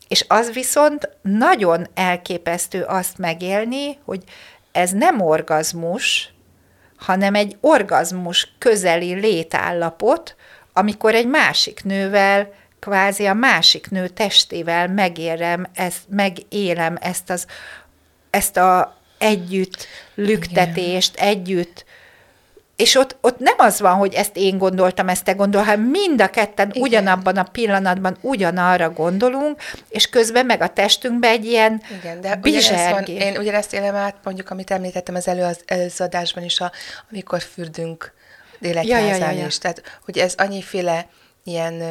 És 0.07 0.25
az 0.27 0.53
viszont 0.53 1.09
nagyon 1.21 1.87
elképesztő 1.93 2.81
azt 2.81 3.17
megélni, 3.17 3.97
hogy 4.03 4.23
ez 4.71 4.91
nem 4.91 5.21
orgazmus, 5.21 6.33
hanem 6.97 7.35
egy 7.35 7.57
orgazmus 7.61 8.55
közeli 8.57 9.13
létállapot, 9.13 10.35
amikor 10.73 11.15
egy 11.15 11.27
másik 11.27 11.83
nővel, 11.83 12.53
kvázi 12.79 13.25
a 13.25 13.33
másik 13.33 13.89
nő 13.89 14.07
testével 14.07 14.87
megérem, 14.87 15.67
ezt, 15.73 16.03
megélem 16.09 16.97
ezt, 17.01 17.29
az, 17.29 17.47
ezt 18.29 18.57
a 18.57 18.97
együtt 19.17 19.87
lüktetést, 20.15 21.15
együtt 21.15 21.85
és 22.75 22.95
ott, 22.95 23.17
ott 23.21 23.39
nem 23.39 23.55
az 23.57 23.79
van, 23.79 23.93
hogy 23.93 24.13
ezt 24.13 24.37
én 24.37 24.57
gondoltam, 24.57 25.09
ezt 25.09 25.23
te 25.23 25.31
gondol, 25.31 25.61
hanem 25.61 25.81
mind 25.81 26.21
a 26.21 26.29
ketten 26.29 26.69
Igen. 26.69 26.81
ugyanabban 26.81 27.37
a 27.37 27.43
pillanatban 27.43 28.17
ugyanarra 28.21 28.89
gondolunk, 28.89 29.61
és 29.89 30.09
közben 30.09 30.45
meg 30.45 30.61
a 30.61 30.67
testünkben 30.67 31.31
egy 31.31 31.45
ilyen 31.45 31.81
Igen, 31.99 32.21
de 32.21 32.39
ugyanezt 32.43 32.89
van, 32.89 33.03
én 33.03 33.37
ugyanezt 33.37 33.73
élem 33.73 33.95
át, 33.95 34.15
mondjuk, 34.23 34.49
amit 34.49 34.71
említettem 34.71 35.15
az 35.15 35.27
elő, 35.27 35.47
előző 35.65 36.03
adásban 36.03 36.43
is, 36.43 36.59
a, 36.59 36.71
amikor 37.11 37.41
fürdünk 37.41 38.13
lélekházán 38.59 39.07
ja, 39.07 39.15
ja, 39.15 39.31
ja, 39.31 39.39
ja. 39.39 39.45
is. 39.45 39.57
Tehát, 39.57 39.99
hogy 40.05 40.17
ez 40.17 40.33
annyiféle 40.37 41.07
ilyen 41.43 41.83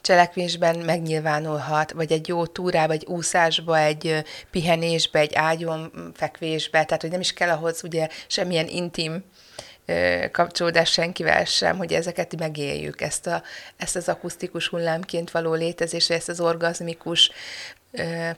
cselekvésben 0.00 0.78
megnyilvánulhat, 0.78 1.92
vagy 1.92 2.12
egy 2.12 2.28
jó 2.28 2.46
túrába, 2.46 2.92
egy 2.92 3.04
úszásba, 3.06 3.78
egy 3.78 4.24
pihenésbe, 4.50 5.18
egy 5.18 5.34
ágyon 5.34 6.12
fekvésbe, 6.14 6.84
tehát 6.84 7.00
hogy 7.00 7.10
nem 7.10 7.20
is 7.20 7.32
kell 7.32 7.50
ahhoz 7.50 7.84
ugye 7.84 8.08
semmilyen 8.26 8.68
intim 8.68 9.24
kapcsolódás 10.32 10.90
senkivel 10.90 11.44
sem, 11.44 11.76
hogy 11.76 11.92
ezeket 11.92 12.36
megéljük, 12.38 13.00
ezt, 13.00 13.26
a, 13.26 13.42
ezt 13.76 13.96
az 13.96 14.08
akusztikus 14.08 14.68
hullámként 14.68 15.30
való 15.30 15.54
létezést, 15.54 16.10
ezt 16.10 16.28
az 16.28 16.40
orgazmikus 16.40 17.30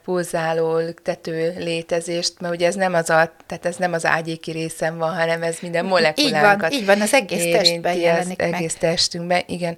pulzáló, 0.03 0.81
tető 1.03 1.53
létezést, 1.57 2.33
mert 2.39 2.53
ugye 2.53 2.67
ez 2.67 2.75
nem 2.75 2.93
az 2.93 3.09
a, 3.09 3.31
tehát 3.45 3.65
ez 3.65 3.75
nem 3.75 3.93
az 3.93 4.05
ágyéki 4.05 4.51
részem 4.51 4.97
van, 4.97 5.15
hanem 5.15 5.43
ez 5.43 5.57
minden 5.61 5.85
molekulánkat 5.85 6.73
Így 6.73 6.85
van, 6.85 6.95
így 6.95 6.99
van, 6.99 7.01
az 7.01 7.13
egész 7.13 7.57
testben 7.57 7.95
jelenik 7.95 8.41
az 8.41 8.49
meg. 8.49 8.53
egész 8.59 8.73
testünkben, 8.73 9.43
igen. 9.45 9.77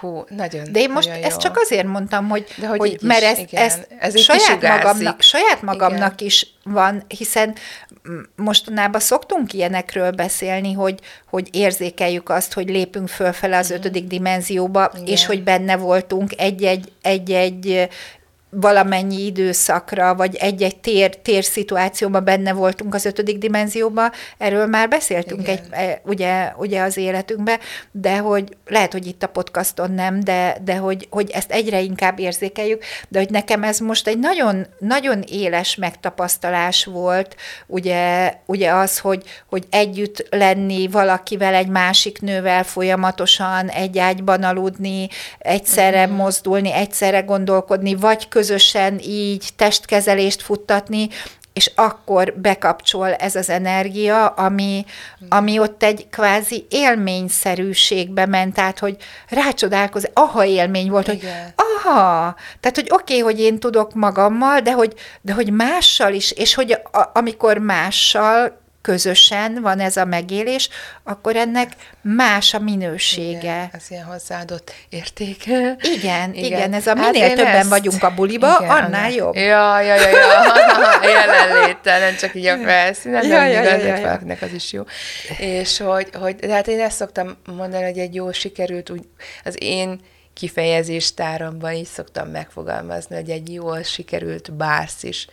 Hú, 0.00 0.24
nagyon, 0.28 0.72
De 0.72 0.80
én 0.80 0.90
most 0.90 1.08
nagyon 1.08 1.24
ezt 1.24 1.42
jó. 1.42 1.48
csak 1.48 1.58
azért 1.58 1.86
mondtam, 1.86 2.28
hogy, 2.28 2.46
de 2.56 2.66
hogy, 2.66 2.78
hogy 2.78 2.98
mert 3.02 3.22
ez, 3.22 3.38
igen, 3.38 3.62
ez, 3.62 3.78
ez 3.98 4.20
saját, 4.20 4.62
magamnak, 4.62 5.20
saját 5.20 5.62
magamnak 5.62 6.12
igen. 6.12 6.26
is 6.26 6.46
van, 6.64 7.04
hiszen 7.08 7.54
mostanában 8.36 9.00
szoktunk 9.00 9.52
ilyenekről 9.52 10.10
beszélni, 10.10 10.72
hogy, 10.72 11.00
hogy 11.30 11.48
érzékeljük 11.52 12.28
azt, 12.28 12.52
hogy 12.52 12.68
lépünk 12.68 13.08
fölfele 13.08 13.56
az 13.56 13.68
mhm. 13.68 13.78
ötödik 13.78 14.06
dimenzióba, 14.06 14.90
Igen. 14.94 15.06
és 15.06 15.26
hogy 15.26 15.42
benne 15.42 15.76
voltunk 15.76 16.32
egy-egy, 16.36 16.92
egy-egy 17.02 17.88
valamennyi 18.50 19.24
időszakra, 19.24 20.14
vagy 20.14 20.34
egy-egy 20.34 20.76
tér, 20.76 21.16
tér 21.16 21.44
szituációban 21.44 22.24
benne 22.24 22.52
voltunk 22.52 22.94
az 22.94 23.04
ötödik 23.04 23.38
dimenzióban, 23.38 24.10
erről 24.38 24.66
már 24.66 24.88
beszéltünk 24.88 25.48
egy, 25.48 25.60
e, 25.70 26.00
ugye, 26.04 26.52
ugye 26.56 26.82
az 26.82 26.96
életünkben, 26.96 27.58
de 27.90 28.18
hogy 28.18 28.56
lehet, 28.66 28.92
hogy 28.92 29.06
itt 29.06 29.22
a 29.22 29.26
podcaston 29.26 29.90
nem, 29.90 30.20
de, 30.20 30.56
de 30.64 30.76
hogy, 30.76 31.06
hogy 31.10 31.30
ezt 31.30 31.50
egyre 31.50 31.80
inkább 31.80 32.18
érzékeljük, 32.18 32.82
de 33.08 33.18
hogy 33.18 33.30
nekem 33.30 33.62
ez 33.62 33.78
most 33.78 34.06
egy 34.06 34.18
nagyon, 34.18 34.66
nagyon 34.78 35.22
éles 35.28 35.76
megtapasztalás 35.76 36.84
volt, 36.84 37.36
ugye, 37.66 38.34
ugye 38.46 38.72
az, 38.72 38.98
hogy, 38.98 39.22
hogy 39.48 39.64
együtt 39.70 40.26
lenni 40.30 40.88
valakivel, 40.88 41.54
egy 41.54 41.68
másik 41.68 42.20
nővel 42.20 42.64
folyamatosan 42.64 43.68
egy 43.68 43.98
ágyban 43.98 44.42
aludni, 44.42 45.08
egyszerre 45.38 46.06
mm. 46.06 46.10
mozdulni, 46.10 46.72
egyszerre 46.72 47.20
gondolkodni, 47.20 47.94
vagy 47.94 48.28
közösen 48.40 48.98
így 48.98 49.48
testkezelést 49.56 50.42
futtatni, 50.42 51.08
és 51.52 51.70
akkor 51.74 52.34
bekapcsol 52.36 53.14
ez 53.14 53.34
az 53.34 53.50
energia, 53.50 54.26
ami, 54.26 54.84
ami 55.28 55.58
ott 55.58 55.82
egy 55.82 56.06
kvázi 56.10 56.66
élményszerűségbe 56.70 58.26
ment, 58.26 58.54
tehát, 58.54 58.78
hogy 58.78 58.96
rácsodálkoz, 59.28 60.10
aha 60.12 60.44
élmény 60.44 60.90
volt, 60.90 61.08
Igen. 61.08 61.42
hogy 61.44 61.52
aha, 61.56 62.34
tehát, 62.60 62.76
hogy 62.76 62.88
oké, 62.90 63.18
okay, 63.18 63.32
hogy 63.32 63.40
én 63.40 63.58
tudok 63.58 63.94
magammal, 63.94 64.60
de 64.60 64.72
hogy, 64.72 64.94
de 65.20 65.32
hogy 65.32 65.52
mással 65.52 66.12
is, 66.12 66.30
és 66.30 66.54
hogy 66.54 66.72
a, 66.72 67.10
amikor 67.12 67.58
mással 67.58 68.59
közösen 68.82 69.60
van 69.62 69.80
ez 69.80 69.96
a 69.96 70.04
megélés, 70.04 70.68
akkor 71.02 71.36
ennek 71.36 71.72
más 72.02 72.54
a 72.54 72.58
minősége. 72.58 73.38
Igen, 73.38 73.68
ez 73.72 73.84
ilyen 73.88 74.04
hozzáadott 74.04 74.72
érték. 74.88 75.46
Igen, 75.46 75.78
igen, 75.80 76.34
igen 76.34 76.72
ez 76.72 76.86
a 76.86 76.96
hát 76.96 77.12
minél 77.12 77.28
hát 77.28 77.36
többen 77.36 77.54
ezt... 77.54 77.68
vagyunk 77.68 78.02
a 78.02 78.14
buliba, 78.14 78.56
igen, 78.60 78.70
annál 78.70 79.10
jobb. 79.10 79.34
Ja, 79.34 79.80
ja, 79.80 79.94
ja, 79.94 80.08
ja. 80.08 80.42
jelenléttel, 81.14 82.00
nem 82.00 82.16
csak 82.16 82.34
így 82.34 82.46
a 82.46 82.58
felszínen, 82.58 83.26
ja, 83.26 83.44
ja, 83.44 83.62
ja, 83.62 83.76
ja, 83.76 83.96
ja. 83.96 84.36
az 84.40 84.52
is 84.52 84.72
jó. 84.72 84.82
És 85.38 85.78
hogy, 85.78 86.08
hogy, 86.14 86.34
de 86.34 86.54
hát 86.54 86.68
én 86.68 86.80
ezt 86.80 86.96
szoktam 86.96 87.36
mondani, 87.56 87.84
hogy 87.84 87.98
egy 87.98 88.14
jó 88.14 88.32
sikerült, 88.32 88.90
úgy, 88.90 89.02
az 89.44 89.56
én 89.58 90.00
kifejezéstáramban 90.32 91.72
így 91.72 91.86
szoktam 91.86 92.28
megfogalmazni, 92.28 93.16
hogy 93.16 93.30
egy 93.30 93.52
jól 93.52 93.82
sikerült 93.82 94.52
bársz 94.52 95.02
is, 95.02 95.26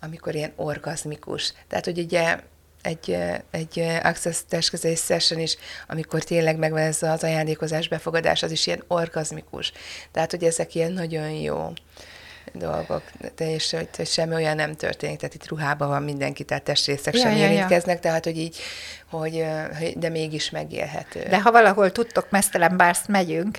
amikor 0.00 0.34
ilyen 0.34 0.52
orgazmikus. 0.56 1.52
Tehát, 1.68 1.84
hogy 1.84 1.98
ugye 1.98 2.38
egy, 2.88 3.16
egy 3.50 3.84
access 4.02 4.38
testkezelés 4.48 5.00
session 5.00 5.40
is, 5.40 5.56
amikor 5.88 6.22
tényleg 6.22 6.58
megvan 6.58 6.80
ez 6.80 7.02
az 7.02 7.22
ajándékozás, 7.22 7.88
befogadás, 7.88 8.42
az 8.42 8.50
is 8.50 8.66
ilyen 8.66 8.84
orgazmikus. 8.86 9.72
Tehát, 10.12 10.30
hogy 10.30 10.44
ezek 10.44 10.74
ilyen 10.74 10.92
nagyon 10.92 11.30
jó 11.30 11.72
dolgok, 12.52 13.02
de 13.36 13.50
és 13.52 13.70
hogy, 13.70 13.88
hogy 13.96 14.06
semmi 14.06 14.34
olyan 14.34 14.56
nem 14.56 14.74
történik, 14.74 15.18
tehát 15.18 15.34
itt 15.34 15.48
ruhában 15.48 15.88
van 15.88 16.02
mindenki, 16.02 16.44
tehát 16.44 16.62
testrészek 16.62 17.14
Ja, 17.14 17.20
sem 17.20 17.32
ja, 17.32 17.44
ja. 17.44 17.50
érintkeznek, 17.50 18.00
tehát 18.00 18.24
hogy 18.24 18.38
így, 18.38 18.56
hogy, 19.10 19.44
hogy, 19.78 19.98
de 19.98 20.08
mégis 20.08 20.50
megélhető. 20.50 21.22
De 21.28 21.40
ha 21.40 21.50
valahol 21.50 21.92
tudtok, 21.92 22.30
mesztelen 22.30 22.76
bárszt 22.76 23.08
megyünk. 23.08 23.58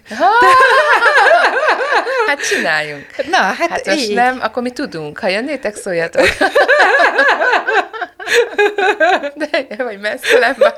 Hát 2.28 2.48
csináljunk. 2.48 3.06
Na, 3.30 3.38
hát, 3.38 3.70
Hát 3.70 3.88
így. 3.88 4.14
nem, 4.14 4.40
akkor 4.42 4.64
mi 4.64 4.72
tudunk. 4.72 5.20
Ha 5.20 5.28
jönnétek, 5.28 5.76
szóljatok. 5.76 6.28
De, 9.36 9.84
vagy 9.84 10.00
messzelen 10.00 10.56
más. 10.58 10.74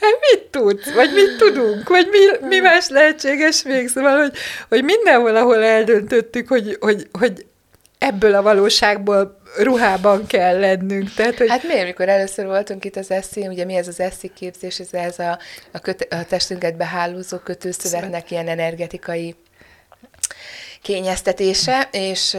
Hát 0.00 0.18
mit 0.30 0.42
tudsz? 0.50 0.92
Vagy 0.92 1.12
mit 1.12 1.36
tudunk? 1.38 1.88
Vagy 1.88 2.08
mi, 2.10 2.46
mi 2.48 2.58
más 2.58 2.88
lehetséges 2.88 3.62
még? 3.62 3.88
Szóval, 3.88 4.18
hogy, 4.18 4.32
hogy 4.68 4.84
mindenhol, 4.84 5.36
ahol 5.36 5.64
eldöntöttük, 5.64 6.48
hogy, 6.48 6.76
hogy, 6.80 7.08
hogy 7.18 7.46
ebből 7.98 8.34
a 8.34 8.42
valóságból 8.42 9.42
ruhában 9.58 10.26
kell 10.26 10.58
lennünk. 10.58 11.14
Tehát, 11.14 11.38
hogy 11.38 11.48
Hát 11.48 11.62
miért, 11.62 11.84
mikor 11.84 12.08
először 12.08 12.46
voltunk 12.46 12.84
itt 12.84 12.96
az 12.96 13.10
eszi, 13.10 13.46
ugye 13.46 13.64
mi 13.64 13.74
ez 13.74 13.88
az 13.88 14.00
eszi 14.00 14.30
képzés, 14.34 14.78
ez, 14.78 14.88
ez 14.90 15.18
a, 15.18 15.38
a, 15.72 15.78
köte, 15.78 16.16
a 16.16 16.24
testünket 16.24 16.76
behálózó 16.76 17.36
kötőszövetnek 17.36 18.30
ilyen 18.30 18.48
energetikai 18.48 19.34
kényeztetése, 20.84 21.88
és 21.90 22.36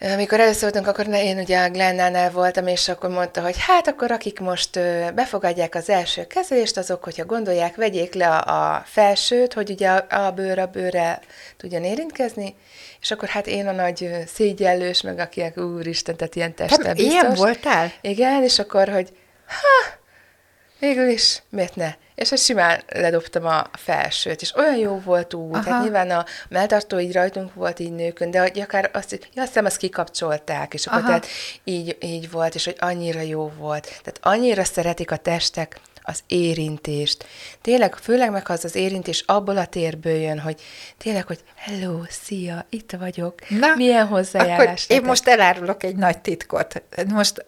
amikor 0.00 0.40
először 0.40 0.62
voltunk, 0.62 0.86
akkor 0.86 1.14
én 1.14 1.38
ugye 1.38 1.58
a 1.58 1.70
Glennánál 1.70 2.30
voltam, 2.30 2.66
és 2.66 2.88
akkor 2.88 3.10
mondta, 3.10 3.40
hogy 3.40 3.54
hát 3.58 3.88
akkor 3.88 4.10
akik 4.10 4.40
most 4.40 4.80
befogadják 5.14 5.74
az 5.74 5.88
első 5.88 6.26
kezelést, 6.26 6.76
azok, 6.76 7.04
hogyha 7.04 7.24
gondolják, 7.24 7.76
vegyék 7.76 8.14
le 8.14 8.28
a, 8.28 8.82
felsőt, 8.86 9.52
hogy 9.52 9.70
ugye 9.70 9.88
a, 9.90 10.30
bőr 10.30 10.58
a 10.58 10.66
bőrre 10.66 11.20
tudjon 11.56 11.84
érintkezni, 11.84 12.54
és 13.00 13.10
akkor 13.10 13.28
hát 13.28 13.46
én 13.46 13.66
a 13.66 13.72
nagy 13.72 14.10
szégyellős, 14.34 15.00
meg 15.00 15.18
akinek 15.18 15.56
úristen, 15.58 16.16
tehát 16.16 16.34
ilyen 16.34 16.54
Te 16.54 16.66
testem 16.66 16.96
ilyen 16.96 17.34
voltál? 17.34 17.92
Igen, 18.00 18.42
és 18.42 18.58
akkor, 18.58 18.88
hogy 18.88 19.08
ha, 19.46 20.00
végül 20.82 21.08
is, 21.08 21.42
miért 21.48 21.76
ne? 21.76 21.94
És 22.14 22.28
hát 22.28 22.38
simán 22.38 22.82
ledobtam 22.88 23.46
a 23.46 23.66
felsőt, 23.72 24.42
és 24.42 24.54
olyan 24.54 24.76
jó 24.76 25.00
volt 25.04 25.34
úgy, 25.34 25.54
Aha. 25.54 25.70
hát 25.70 25.82
nyilván 25.82 26.10
a 26.10 26.24
melltartó 26.48 26.98
így 26.98 27.12
rajtunk 27.12 27.54
volt 27.54 27.78
így 27.78 27.92
nőkön, 27.92 28.30
de 28.30 28.40
hogy 28.40 28.60
akár 28.60 28.90
azt, 28.92 29.12
ja, 29.12 29.18
azt 29.42 29.46
hiszem, 29.46 29.64
azt 29.64 29.76
kikapcsolták, 29.76 30.74
és 30.74 30.86
akkor 30.86 30.98
Aha. 30.98 31.08
tehát 31.08 31.26
így, 31.64 31.96
így 32.00 32.30
volt, 32.30 32.54
és 32.54 32.64
hogy 32.64 32.76
annyira 32.78 33.20
jó 33.20 33.52
volt. 33.58 33.84
Tehát 33.84 34.18
annyira 34.22 34.64
szeretik 34.64 35.10
a 35.10 35.16
testek 35.16 35.80
az 36.02 36.20
érintést. 36.26 37.26
Tényleg, 37.60 37.94
főleg 37.94 38.30
meg 38.30 38.48
az 38.48 38.64
az 38.64 38.74
érintés 38.74 39.24
abból 39.26 39.56
a 39.56 39.66
térből 39.66 40.16
jön, 40.16 40.38
hogy 40.38 40.60
tényleg, 40.98 41.26
hogy 41.26 41.40
hello, 41.54 42.00
szia, 42.08 42.66
itt 42.70 42.92
vagyok, 42.98 43.34
Na, 43.48 43.74
milyen 43.74 44.06
hozzájárás. 44.06 44.84
Akkor 44.84 44.96
én 44.96 45.02
most 45.02 45.28
elárulok 45.28 45.82
egy 45.82 45.96
nagy 45.96 46.18
titkot. 46.18 46.82
Most, 47.08 47.44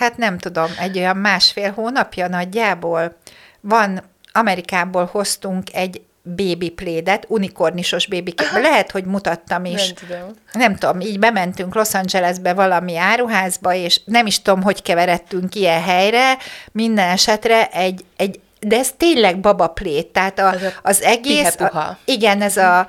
hát 0.00 0.16
nem 0.16 0.38
tudom, 0.38 0.70
egy 0.78 0.98
olyan 0.98 1.16
másfél 1.16 1.70
hónapja 1.70 2.28
nagyjából 2.28 3.16
van, 3.60 4.02
Amerikából 4.32 5.08
hoztunk 5.12 5.74
egy 5.74 6.02
baby 6.22 6.70
plédet, 6.70 7.24
unikornisos 7.28 8.06
baby 8.06 8.34
Lehet, 8.52 8.90
hogy 8.90 9.04
mutattam 9.04 9.64
is. 9.64 9.86
Nem 9.86 9.94
tudom. 9.94 10.34
nem 10.52 10.76
tudom, 10.76 11.00
így 11.00 11.18
bementünk 11.18 11.74
Los 11.74 11.94
Angelesbe 11.94 12.52
valami 12.52 12.96
áruházba, 12.96 13.74
és 13.74 14.00
nem 14.04 14.26
is 14.26 14.42
tudom, 14.42 14.62
hogy 14.62 14.82
keveredtünk 14.82 15.54
ilyen 15.54 15.82
helyre, 15.82 16.36
minden 16.72 17.08
esetre 17.08 17.68
egy, 17.68 18.04
egy 18.16 18.40
de 18.60 18.76
ez 18.76 18.92
tényleg 18.96 19.40
babaplét, 19.40 20.06
tehát 20.06 20.38
a, 20.38 20.48
Az 20.48 20.72
az 20.82 21.02
egész, 21.02 21.60
a, 21.60 21.98
igen, 22.04 22.42
ez 22.42 22.56
a 22.56 22.86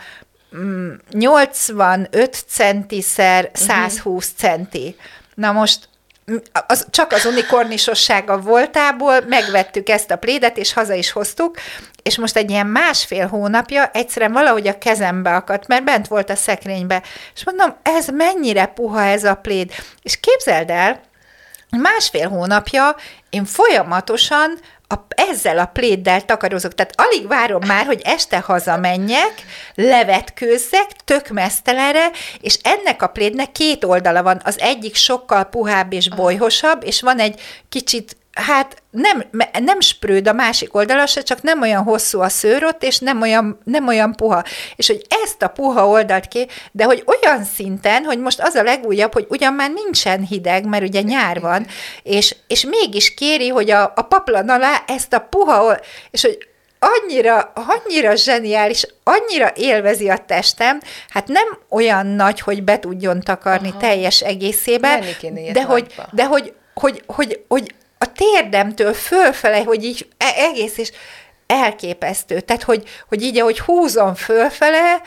mm, 0.57 0.91
85 1.11 2.43
centiszer 2.47 3.49
120 3.53 4.33
centi. 4.37 4.95
Na 5.35 5.51
most 5.51 5.89
mm, 5.89 5.90
az, 6.67 6.87
csak 6.89 7.11
az 7.11 7.25
unikornisossága 7.25 8.39
voltából 8.39 9.21
megvettük 9.27 9.89
ezt 9.89 10.11
a 10.11 10.15
plédet, 10.15 10.57
és 10.57 10.73
haza 10.73 10.93
is 10.93 11.11
hoztuk, 11.11 11.57
és 12.03 12.17
most 12.17 12.35
egy 12.35 12.49
ilyen 12.49 12.67
másfél 12.67 13.27
hónapja 13.27 13.89
egyszerűen 13.93 14.31
valahogy 14.31 14.67
a 14.67 14.77
kezembe 14.77 15.35
akadt, 15.35 15.67
mert 15.67 15.83
bent 15.83 16.07
volt 16.07 16.29
a 16.29 16.35
szekrénybe, 16.35 17.03
és 17.35 17.45
mondom, 17.45 17.75
ez 17.81 18.07
mennyire 18.07 18.65
puha 18.65 19.03
ez 19.03 19.23
a 19.23 19.35
pléd. 19.35 19.71
És 20.01 20.19
képzeld 20.19 20.69
el, 20.69 21.01
másfél 21.69 22.29
hónapja 22.29 22.95
én 23.29 23.45
folyamatosan 23.45 24.59
a, 24.91 25.05
ezzel 25.07 25.59
a 25.59 25.65
pléddel 25.65 26.25
takarozok, 26.25 26.75
tehát 26.75 26.93
alig 26.95 27.27
várom 27.27 27.61
már, 27.67 27.85
hogy 27.85 28.01
este 28.03 28.39
hazamenjek, 28.39 29.33
levetkőzzek, 29.75 30.91
tök 31.05 31.27
mesztelenre, 31.27 32.09
és 32.41 32.59
ennek 32.63 33.01
a 33.01 33.07
plédnek 33.07 33.51
két 33.51 33.83
oldala 33.83 34.23
van, 34.23 34.41
az 34.43 34.59
egyik 34.59 34.95
sokkal 34.95 35.43
puhább 35.43 35.93
és 35.93 36.09
bolyhosabb, 36.09 36.83
és 36.83 37.01
van 37.01 37.19
egy 37.19 37.41
kicsit 37.69 38.15
Hát 38.31 38.81
nem, 38.91 39.23
nem 39.59 39.79
sprőd 39.79 40.27
a 40.27 40.33
másik 40.33 40.75
oldala 40.75 41.05
se, 41.05 41.21
csak 41.21 41.41
nem 41.41 41.61
olyan 41.61 41.83
hosszú 41.83 42.19
a 42.19 42.29
szőr 42.29 42.63
ott, 42.63 42.83
és 42.83 42.99
nem 42.99 43.21
olyan, 43.21 43.59
nem 43.63 43.87
olyan 43.87 44.15
puha. 44.15 44.43
És 44.75 44.87
hogy 44.87 45.05
ezt 45.23 45.41
a 45.41 45.47
puha 45.47 45.87
oldalt 45.87 46.27
ki, 46.27 46.47
de 46.71 46.83
hogy 46.83 47.03
olyan 47.05 47.43
szinten, 47.43 48.03
hogy 48.03 48.19
most 48.19 48.41
az 48.41 48.55
a 48.55 48.63
legújabb, 48.63 49.13
hogy 49.13 49.25
ugyan 49.29 49.53
már 49.53 49.71
nincsen 49.71 50.25
hideg, 50.25 50.65
mert 50.65 50.83
ugye 50.83 51.01
nyár 51.01 51.39
van, 51.39 51.67
és, 52.03 52.35
és 52.47 52.65
mégis 52.65 53.13
kéri, 53.13 53.47
hogy 53.47 53.71
a, 53.71 53.93
a 53.95 54.01
paplan 54.01 54.49
alá 54.49 54.83
ezt 54.87 55.13
a 55.13 55.19
puha, 55.19 55.77
és 56.11 56.21
hogy 56.21 56.37
annyira, 56.79 57.51
annyira 57.53 58.15
zseniális, 58.15 58.85
annyira 59.03 59.51
élvezi 59.55 60.09
a 60.09 60.17
testem, 60.17 60.79
hát 61.09 61.27
nem 61.27 61.57
olyan 61.69 62.07
nagy, 62.07 62.39
hogy 62.39 62.63
be 62.63 62.79
tudjon 62.79 63.19
takarni 63.19 63.69
Aha. 63.69 63.79
teljes 63.79 64.21
egészében, 64.21 65.03
de 65.53 65.63
hogy, 65.63 65.93
de 66.11 66.25
hogy, 66.25 66.53
hogy, 66.73 67.03
hogy, 67.05 67.43
hogy 67.47 67.75
a 68.01 68.11
térdemtől 68.11 68.93
fölfele, 68.93 69.63
hogy 69.63 69.83
így 69.83 70.07
e- 70.17 70.33
egész, 70.35 70.77
és 70.77 70.91
elképesztő. 71.47 72.39
Tehát, 72.39 72.63
hogy, 72.63 72.89
hogy 73.07 73.21
így, 73.21 73.39
ahogy 73.39 73.59
húzom 73.59 74.15
fölfele, 74.15 75.01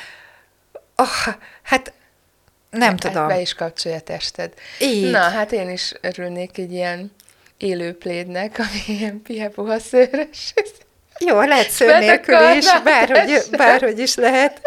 oh, 0.97 1.35
hát 1.63 1.93
nem 2.71 2.89
Hát 2.89 3.01
tudom. 3.01 3.27
Be 3.27 3.41
is 3.41 3.55
kapcsolja 3.55 3.99
a 3.99 4.01
tested. 4.01 4.53
Így. 4.79 5.11
Na, 5.11 5.19
hát 5.19 5.53
én 5.53 5.71
is 5.71 5.93
örülnék 6.01 6.59
egy 6.59 6.73
ilyen 6.73 7.13
élő 7.57 7.97
plédnek, 7.97 8.59
ami 8.59 8.99
ilyen 8.99 9.23
pihepuha 9.23 9.79
szőrös. 9.79 10.55
Jó, 11.19 11.41
lehet 11.41 11.71
szőr 11.71 11.99
nélkül 11.99 12.51
is, 12.57 12.67
bárhogy, 12.85 13.43
bárhogy 13.51 13.99
is 13.99 14.15
lehet. 14.15 14.61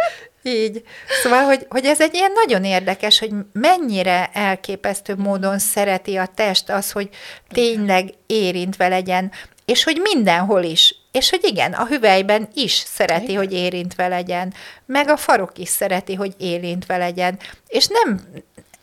Így. 0.48 0.84
Szóval, 1.24 1.44
hogy, 1.44 1.66
hogy 1.70 1.86
ez 1.86 2.02
egy 2.02 2.14
ilyen 2.14 2.32
nagyon 2.32 2.64
érdekes, 2.64 3.20
hogy 3.20 3.32
mennyire 3.54 4.30
elképesztő 4.34 5.16
módon 5.16 5.60
szereti 5.60 6.16
a 6.16 6.26
test 6.36 6.70
az, 6.70 6.92
hogy 6.92 7.10
tényleg 7.50 8.10
érintve 8.26 8.88
legyen, 8.88 9.32
és 9.66 9.84
hogy 9.84 10.00
mindenhol 10.04 10.64
is. 10.64 10.96
És 11.12 11.30
hogy 11.30 11.44
igen, 11.44 11.74
a 11.74 11.86
hüvelyben 11.86 12.48
is 12.54 12.72
szereti, 12.72 13.24
igen. 13.24 13.38
hogy 13.38 13.54
érintve 13.54 14.08
legyen, 14.08 14.54
meg 14.86 15.10
a 15.10 15.18
farok 15.18 15.58
is 15.58 15.70
szereti, 15.70 16.16
hogy 16.16 16.34
érintve 16.38 16.98
legyen. 16.98 17.40
És 17.68 17.88
nem, 17.88 18.22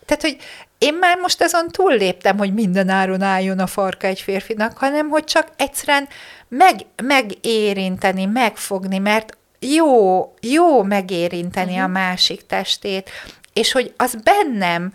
tehát, 0.05 0.21
hogy 0.21 0.37
én 0.77 0.93
már 0.93 1.17
most 1.17 1.41
azon 1.41 1.67
túlléptem, 1.71 2.37
hogy 2.37 2.53
minden 2.53 2.89
áron 2.89 3.21
álljon 3.21 3.59
a 3.59 3.67
farka 3.67 4.07
egy 4.07 4.19
férfinak, 4.19 4.77
hanem 4.77 5.09
hogy 5.09 5.23
csak 5.23 5.47
egyszerűen 5.57 6.07
meg, 6.47 6.85
megérinteni, 7.03 8.25
megfogni, 8.25 8.97
mert 8.97 9.37
jó, 9.73 10.33
jó 10.39 10.83
megérinteni 10.83 11.71
uh-huh. 11.71 11.85
a 11.85 11.87
másik 11.87 12.45
testét, 12.45 13.09
és 13.53 13.71
hogy 13.71 13.93
az 13.97 14.15
bennem 14.23 14.93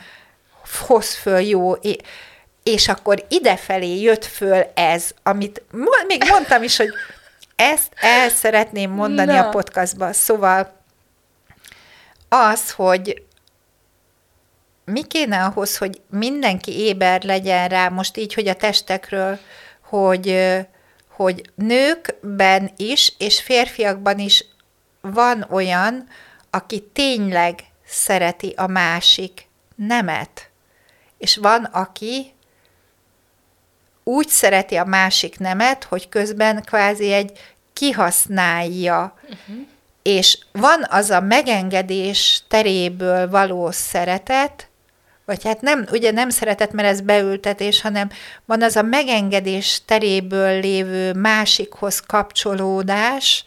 hoz 0.87 1.15
föl 1.15 1.41
jó, 1.41 1.75
és 2.63 2.89
akkor 2.89 3.25
idefelé 3.29 4.01
jött 4.01 4.25
föl 4.25 4.65
ez, 4.75 5.11
amit 5.23 5.63
még 6.07 6.25
mondtam 6.29 6.63
is, 6.63 6.77
hogy 6.77 6.91
ezt 7.57 7.93
el 7.95 8.29
szeretném 8.29 8.91
mondani 8.91 9.33
Na. 9.33 9.47
a 9.47 9.49
podcastban. 9.49 10.13
Szóval 10.13 10.73
az, 12.29 12.71
hogy 12.71 13.23
mi 14.85 15.03
kéne 15.03 15.45
ahhoz, 15.45 15.77
hogy 15.77 16.01
mindenki 16.11 16.79
éber 16.79 17.23
legyen 17.23 17.69
rá, 17.69 17.89
most 17.89 18.17
így, 18.17 18.35
hogy 18.35 18.49
a 18.49 18.55
testekről, 18.55 19.39
hogy, 19.81 20.57
hogy 21.09 21.43
nőkben 21.55 22.71
is, 22.77 23.13
és 23.19 23.43
férfiakban 23.43 24.19
is 24.19 24.45
van 25.01 25.47
olyan, 25.51 26.07
aki 26.51 26.89
tényleg 26.93 27.65
szereti 27.87 28.55
a 28.57 28.67
másik 28.67 29.49
nemet. 29.75 30.51
És 31.19 31.37
van, 31.37 31.65
aki 31.65 32.33
úgy 34.05 34.29
szereti 34.29 34.77
a 34.77 34.85
másik 34.85 35.39
nemet, 35.39 35.85
hogy 35.85 36.09
közben 36.09 36.63
kvázi 36.63 37.13
egy 37.13 37.39
kihasználja. 37.73 39.19
Uh-huh. 39.23 39.67
És 40.03 40.39
van 40.53 40.87
az 40.89 41.11
a 41.11 41.21
megengedés 41.21 42.43
teréből 42.49 43.31
való 43.31 43.71
szeretet, 43.71 44.69
vagy 45.25 45.45
hát 45.45 45.61
nem, 45.61 45.87
ugye 45.91 46.11
nem 46.11 46.31
szeretet, 46.31 46.73
mert 46.73 46.89
ez 46.89 47.01
beültetés, 47.01 47.81
hanem 47.81 48.11
van 48.45 48.63
az 48.63 48.77
a 48.77 48.83
megengedés 48.83 49.83
teréből 49.85 50.61
lévő 50.61 51.13
másikhoz 51.13 52.01
kapcsolódás, 52.01 53.45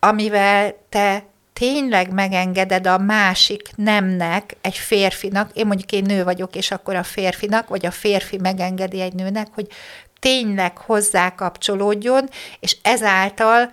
amivel 0.00 0.74
te 0.88 1.24
tényleg 1.52 2.12
megengeded 2.12 2.86
a 2.86 2.98
másik 2.98 3.70
nemnek, 3.76 4.56
egy 4.60 4.76
férfinak, 4.76 5.50
én 5.54 5.66
mondjuk 5.66 5.92
én 5.92 6.04
nő 6.04 6.24
vagyok, 6.24 6.56
és 6.56 6.70
akkor 6.70 6.94
a 6.96 7.02
férfinak, 7.02 7.68
vagy 7.68 7.86
a 7.86 7.90
férfi 7.90 8.38
megengedi 8.38 9.00
egy 9.00 9.14
nőnek, 9.14 9.46
hogy 9.54 9.66
tényleg 10.18 10.76
hozzá 10.76 11.34
kapcsolódjon, 11.34 12.28
és 12.60 12.76
ezáltal 12.82 13.70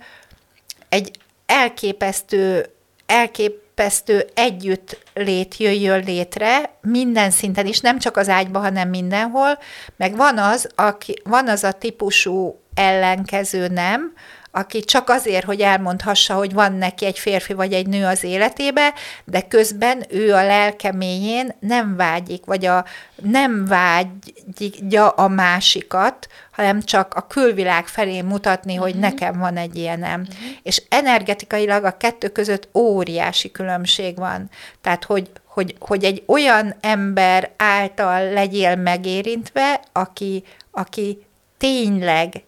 egy 0.88 1.10
elképesztő, 1.46 2.66
elképesztő 3.06 4.26
együtt 4.34 5.02
lét 5.14 5.56
jöjjön 5.56 6.04
létre, 6.04 6.78
minden 6.80 7.30
szinten 7.30 7.66
is, 7.66 7.80
nem 7.80 7.98
csak 7.98 8.16
az 8.16 8.28
ágyban, 8.28 8.62
hanem 8.62 8.88
mindenhol, 8.88 9.58
meg 9.96 10.16
van 10.16 10.38
az, 10.38 10.68
aki, 10.74 11.20
van 11.24 11.48
az 11.48 11.64
a 11.64 11.72
típusú 11.72 12.60
ellenkező 12.74 13.66
nem, 13.68 14.12
aki 14.56 14.80
csak 14.80 15.08
azért, 15.08 15.44
hogy 15.44 15.60
elmondhassa, 15.60 16.34
hogy 16.34 16.52
van 16.52 16.72
neki 16.72 17.04
egy 17.04 17.18
férfi 17.18 17.52
vagy 17.52 17.72
egy 17.72 17.86
nő 17.86 18.04
az 18.04 18.24
életébe, 18.24 18.94
de 19.24 19.40
közben 19.40 20.04
ő 20.08 20.34
a 20.34 20.44
lelke 20.44 20.92
mélyén 20.92 21.56
nem 21.60 21.96
vágyik, 21.96 22.44
vagy 22.44 22.66
a, 22.66 22.84
nem 23.22 23.66
vágyja 23.66 25.08
a 25.08 25.28
másikat, 25.28 26.28
hanem 26.50 26.82
csak 26.82 27.14
a 27.14 27.26
külvilág 27.26 27.86
felé 27.86 28.22
mutatni, 28.22 28.72
uh-huh. 28.72 28.86
hogy 28.86 28.94
mhm. 28.94 29.02
nekem 29.02 29.38
van 29.38 29.56
egy 29.56 29.76
ilyenem. 29.76 30.20
Uh-huh. 30.20 30.36
És 30.62 30.82
energetikailag 30.88 31.84
a 31.84 31.96
kettő 31.96 32.28
között 32.28 32.68
óriási 32.74 33.50
különbség 33.50 34.16
van. 34.16 34.50
Tehát, 34.80 35.04
hogy, 35.04 35.30
hogy, 35.44 35.76
hogy 35.78 36.04
egy 36.04 36.22
olyan 36.26 36.74
ember 36.80 37.50
által 37.56 38.32
legyél 38.32 38.76
megérintve, 38.76 39.80
aki, 39.92 40.44
aki 40.70 41.26
tényleg 41.58 42.44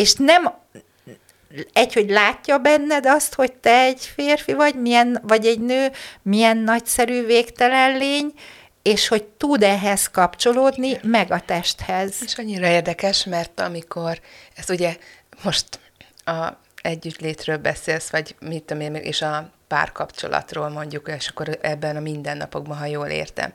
és 0.00 0.14
nem 0.14 0.54
egy, 1.72 1.92
hogy 1.92 2.10
látja 2.10 2.58
benned 2.58 3.06
azt, 3.06 3.34
hogy 3.34 3.52
te 3.52 3.80
egy 3.80 4.04
férfi 4.14 4.52
vagy, 4.52 4.74
milyen, 4.74 5.20
vagy 5.22 5.46
egy 5.46 5.60
nő, 5.60 5.90
milyen 6.22 6.56
nagyszerű 6.56 7.24
végtelen 7.26 7.96
lény, 7.96 8.32
és 8.82 9.08
hogy 9.08 9.24
tud 9.24 9.62
ehhez 9.62 10.06
kapcsolódni, 10.06 10.98
meg 11.02 11.32
a 11.32 11.40
testhez. 11.40 12.16
És 12.24 12.38
annyira 12.38 12.66
érdekes, 12.66 13.24
mert 13.24 13.60
amikor, 13.60 14.20
ez 14.54 14.70
ugye 14.70 14.96
most 15.42 15.78
a 16.24 16.48
együttlétről 16.82 17.56
beszélsz, 17.56 18.10
vagy 18.10 18.34
mit 18.40 18.62
tudom 18.62 18.82
én, 18.82 18.94
és 18.94 19.22
a 19.22 19.50
párkapcsolatról 19.70 20.68
mondjuk, 20.68 21.12
és 21.16 21.28
akkor 21.28 21.58
ebben 21.60 21.96
a 21.96 22.00
mindennapokban, 22.00 22.76
ha 22.76 22.84
jól 22.84 23.06
értem. 23.06 23.52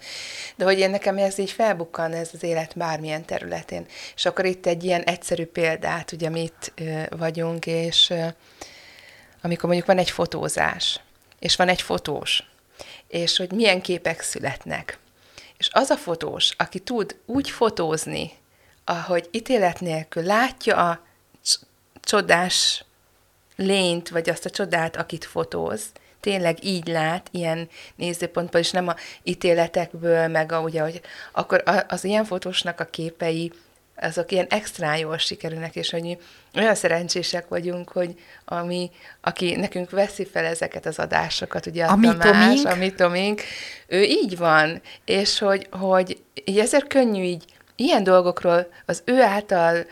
De 0.56 0.64
hogy 0.64 0.80
én 0.80 0.90
nekem 0.90 1.18
ez 1.18 1.38
így 1.38 1.52
felbukkan, 1.52 2.14
ez 2.14 2.30
az 2.34 2.44
élet 2.44 2.78
bármilyen 2.78 3.26
területén. 3.26 3.86
És 4.16 4.26
akkor 4.26 4.46
itt 4.46 4.66
egy 4.66 4.84
ilyen 4.84 5.02
egyszerű 5.02 5.46
példát, 5.46 6.12
ugye 6.12 6.30
mit 6.30 6.74
vagyunk, 7.10 7.66
és 7.66 8.14
amikor 9.42 9.66
mondjuk 9.66 9.88
van 9.88 9.98
egy 9.98 10.10
fotózás, 10.10 11.00
és 11.40 11.56
van 11.56 11.68
egy 11.68 11.82
fotós, 11.82 12.44
és 13.08 13.38
hogy 13.38 13.52
milyen 13.52 13.82
képek 13.82 14.22
születnek. 14.22 14.98
És 15.58 15.70
az 15.72 15.90
a 15.90 15.98
fotós, 15.98 16.54
aki 16.58 16.80
tud 16.80 17.16
úgy 17.26 17.50
fotózni, 17.50 18.32
ahogy 18.86 19.28
ítélet 19.32 19.80
nélkül 19.80 20.24
látja 20.24 20.90
a 20.90 21.06
csodás 22.02 22.86
lényt, 23.56 24.10
vagy 24.10 24.30
azt 24.30 24.46
a 24.46 24.50
csodát, 24.50 24.96
akit 24.96 25.26
fotóz, 25.26 25.82
tényleg 26.26 26.64
így 26.64 26.88
lát, 26.88 27.28
ilyen 27.32 27.70
nézőpontból, 27.96 28.60
és 28.60 28.72
nem 28.72 28.88
a 28.88 28.96
ítéletekből, 29.24 30.28
meg 30.28 30.52
a, 30.52 30.60
ugye, 30.60 30.82
hogy 30.82 31.02
akkor 31.32 31.64
az 31.88 32.04
ilyen 32.04 32.26
fotósnak 32.26 32.80
a 32.80 32.86
képei, 32.86 33.52
azok 33.96 34.32
ilyen 34.32 34.48
extra 34.50 34.96
jól 34.96 35.18
sikerülnek, 35.18 35.76
és 35.76 35.90
hogy 35.90 36.02
mi 36.02 36.18
olyan 36.56 36.76
szerencsések 36.76 37.48
vagyunk, 37.48 37.90
hogy 37.90 38.16
ami, 38.46 38.92
aki 39.22 39.56
nekünk 39.56 39.90
veszi 39.90 40.26
fel 40.26 40.46
ezeket 40.46 40.86
az 40.86 41.00
adásokat, 41.00 41.66
ugye 41.66 41.86
a, 41.86 41.92
a 41.92 42.18
Tamás, 42.18 42.64
a 42.64 42.76
mitomink, 42.76 43.42
ő 43.88 44.02
így 44.02 44.38
van, 44.38 44.82
és 45.06 45.40
hogy, 45.40 45.68
hogy 45.72 46.18
így 46.46 46.60
ezért 46.60 46.88
könnyű 46.88 47.24
így 47.24 47.44
ilyen 47.76 48.04
dolgokról 48.04 48.68
az 48.86 49.02
ő 49.06 49.22
által 49.22 49.86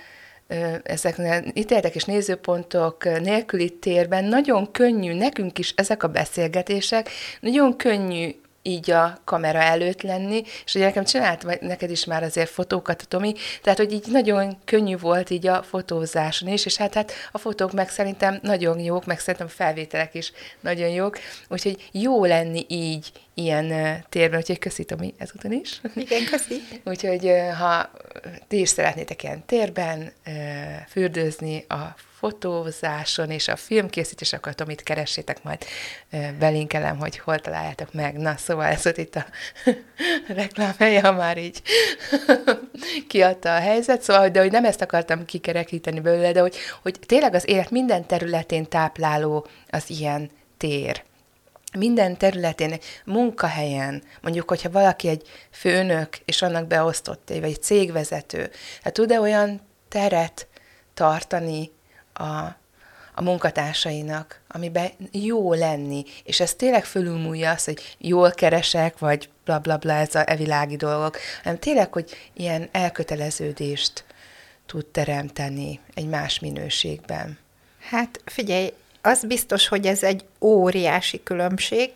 ezeknél 0.83 1.43
ítéltek 1.53 1.95
és 1.95 2.03
nézőpontok 2.03 3.03
nélküli 3.03 3.69
térben. 3.69 4.25
Nagyon 4.25 4.71
könnyű, 4.71 5.13
nekünk 5.13 5.59
is 5.59 5.73
ezek 5.75 6.03
a 6.03 6.07
beszélgetések, 6.07 7.09
nagyon 7.39 7.77
könnyű 7.77 8.35
így 8.63 8.91
a 8.91 9.17
kamera 9.23 9.59
előtt 9.59 10.01
lenni, 10.01 10.43
és 10.65 10.75
ugye 10.75 10.85
nekem 10.85 11.03
csinált 11.03 11.41
vagy 11.41 11.61
neked 11.61 11.89
is 11.89 12.05
már 12.05 12.23
azért 12.23 12.49
fotókat, 12.49 13.05
Tomi, 13.07 13.33
tehát 13.61 13.79
hogy 13.79 13.91
így 13.91 14.07
nagyon 14.07 14.57
könnyű 14.65 14.97
volt 14.97 15.29
így 15.29 15.47
a 15.47 15.63
fotózáson 15.63 16.49
is, 16.49 16.65
és 16.65 16.77
hát, 16.77 16.93
hát 16.93 17.11
a 17.31 17.37
fotók 17.37 17.71
meg 17.71 17.89
szerintem 17.89 18.39
nagyon 18.41 18.79
jók, 18.79 19.05
meg 19.05 19.19
szerintem 19.19 19.47
a 19.47 19.55
felvételek 19.55 20.13
is 20.13 20.31
nagyon 20.59 20.89
jók, 20.89 21.17
úgyhogy 21.49 21.89
jó 21.91 22.25
lenni 22.25 22.65
így, 22.67 23.11
ilyen 23.33 23.65
uh, 23.65 23.91
térben, 24.09 24.39
úgyhogy 24.39 24.59
köszi 24.59 24.83
Tomi 24.83 25.13
ezután 25.17 25.51
is. 25.51 25.81
Igen, 25.95 26.25
köszi. 26.25 26.61
úgyhogy 26.85 27.25
uh, 27.25 27.51
ha 27.51 27.91
ti 28.47 28.59
is 28.59 28.69
szeretnétek 28.69 29.23
ilyen 29.23 29.45
térben 29.45 30.13
uh, 30.25 30.33
fürdőzni 30.87 31.65
a 31.67 31.95
fotózáson 32.23 33.29
és 33.29 33.47
a 33.47 33.55
filmkészítés, 33.55 34.33
akkor 34.33 34.55
Tomit 34.55 34.83
keressétek, 34.83 35.43
majd 35.43 35.65
belinkelem, 36.39 36.99
hogy 36.99 37.17
hol 37.17 37.39
találjátok 37.39 37.93
meg. 37.93 38.17
Na, 38.17 38.37
szóval 38.37 38.65
ez 38.65 38.85
ott 38.85 38.97
itt 38.97 39.15
a 39.15 39.25
reklámhelye, 40.41 41.01
ha 41.01 41.11
már 41.11 41.37
így 41.37 41.61
kiadta 43.09 43.55
a 43.55 43.59
helyzet, 43.59 44.01
szóval, 44.01 44.29
de 44.29 44.39
hogy 44.39 44.51
nem 44.51 44.65
ezt 44.65 44.81
akartam 44.81 45.25
kikerekíteni 45.25 45.99
belőle, 45.99 46.31
de 46.31 46.39
hogy, 46.39 46.55
hogy 46.81 46.99
tényleg 47.05 47.33
az 47.33 47.49
élet 47.49 47.71
minden 47.71 48.05
területén 48.05 48.69
tápláló 48.69 49.47
az 49.69 49.89
ilyen 49.89 50.29
tér 50.57 51.03
minden 51.77 52.17
területén, 52.17 52.79
munkahelyen, 53.05 54.03
mondjuk, 54.21 54.49
hogyha 54.49 54.69
valaki 54.69 55.07
egy 55.07 55.27
főnök, 55.51 56.17
és 56.25 56.41
annak 56.41 56.67
beosztott, 56.67 57.27
vagy 57.27 57.43
egy 57.43 57.61
cégvezető, 57.61 58.51
hát 58.83 58.93
tud-e 58.93 59.19
olyan 59.19 59.61
teret 59.89 60.47
tartani 60.93 61.71
a, 62.13 62.55
a 63.15 63.21
munkatársainak, 63.21 64.41
amiben 64.47 64.89
jó 65.11 65.53
lenni, 65.53 66.03
és 66.23 66.39
ez 66.39 66.53
tényleg 66.53 66.85
fölülmúlja 66.85 67.51
azt, 67.51 67.65
hogy 67.65 67.95
jól 67.97 68.31
keresek, 68.31 68.99
vagy 68.99 69.29
bla 69.45 69.59
bla 69.59 69.77
bla, 69.77 69.93
ez 69.93 70.15
a 70.15 70.29
evilági 70.29 70.75
dolgok, 70.75 71.17
hanem 71.43 71.59
tényleg, 71.59 71.93
hogy 71.93 72.29
ilyen 72.33 72.69
elköteleződést 72.71 74.05
tud 74.65 74.85
teremteni 74.85 75.79
egy 75.93 76.07
más 76.07 76.39
minőségben. 76.39 77.37
Hát 77.89 78.21
figyelj, 78.25 78.73
az 79.01 79.25
biztos, 79.25 79.67
hogy 79.67 79.85
ez 79.85 80.03
egy 80.03 80.25
óriási 80.39 81.23
különbség, 81.23 81.91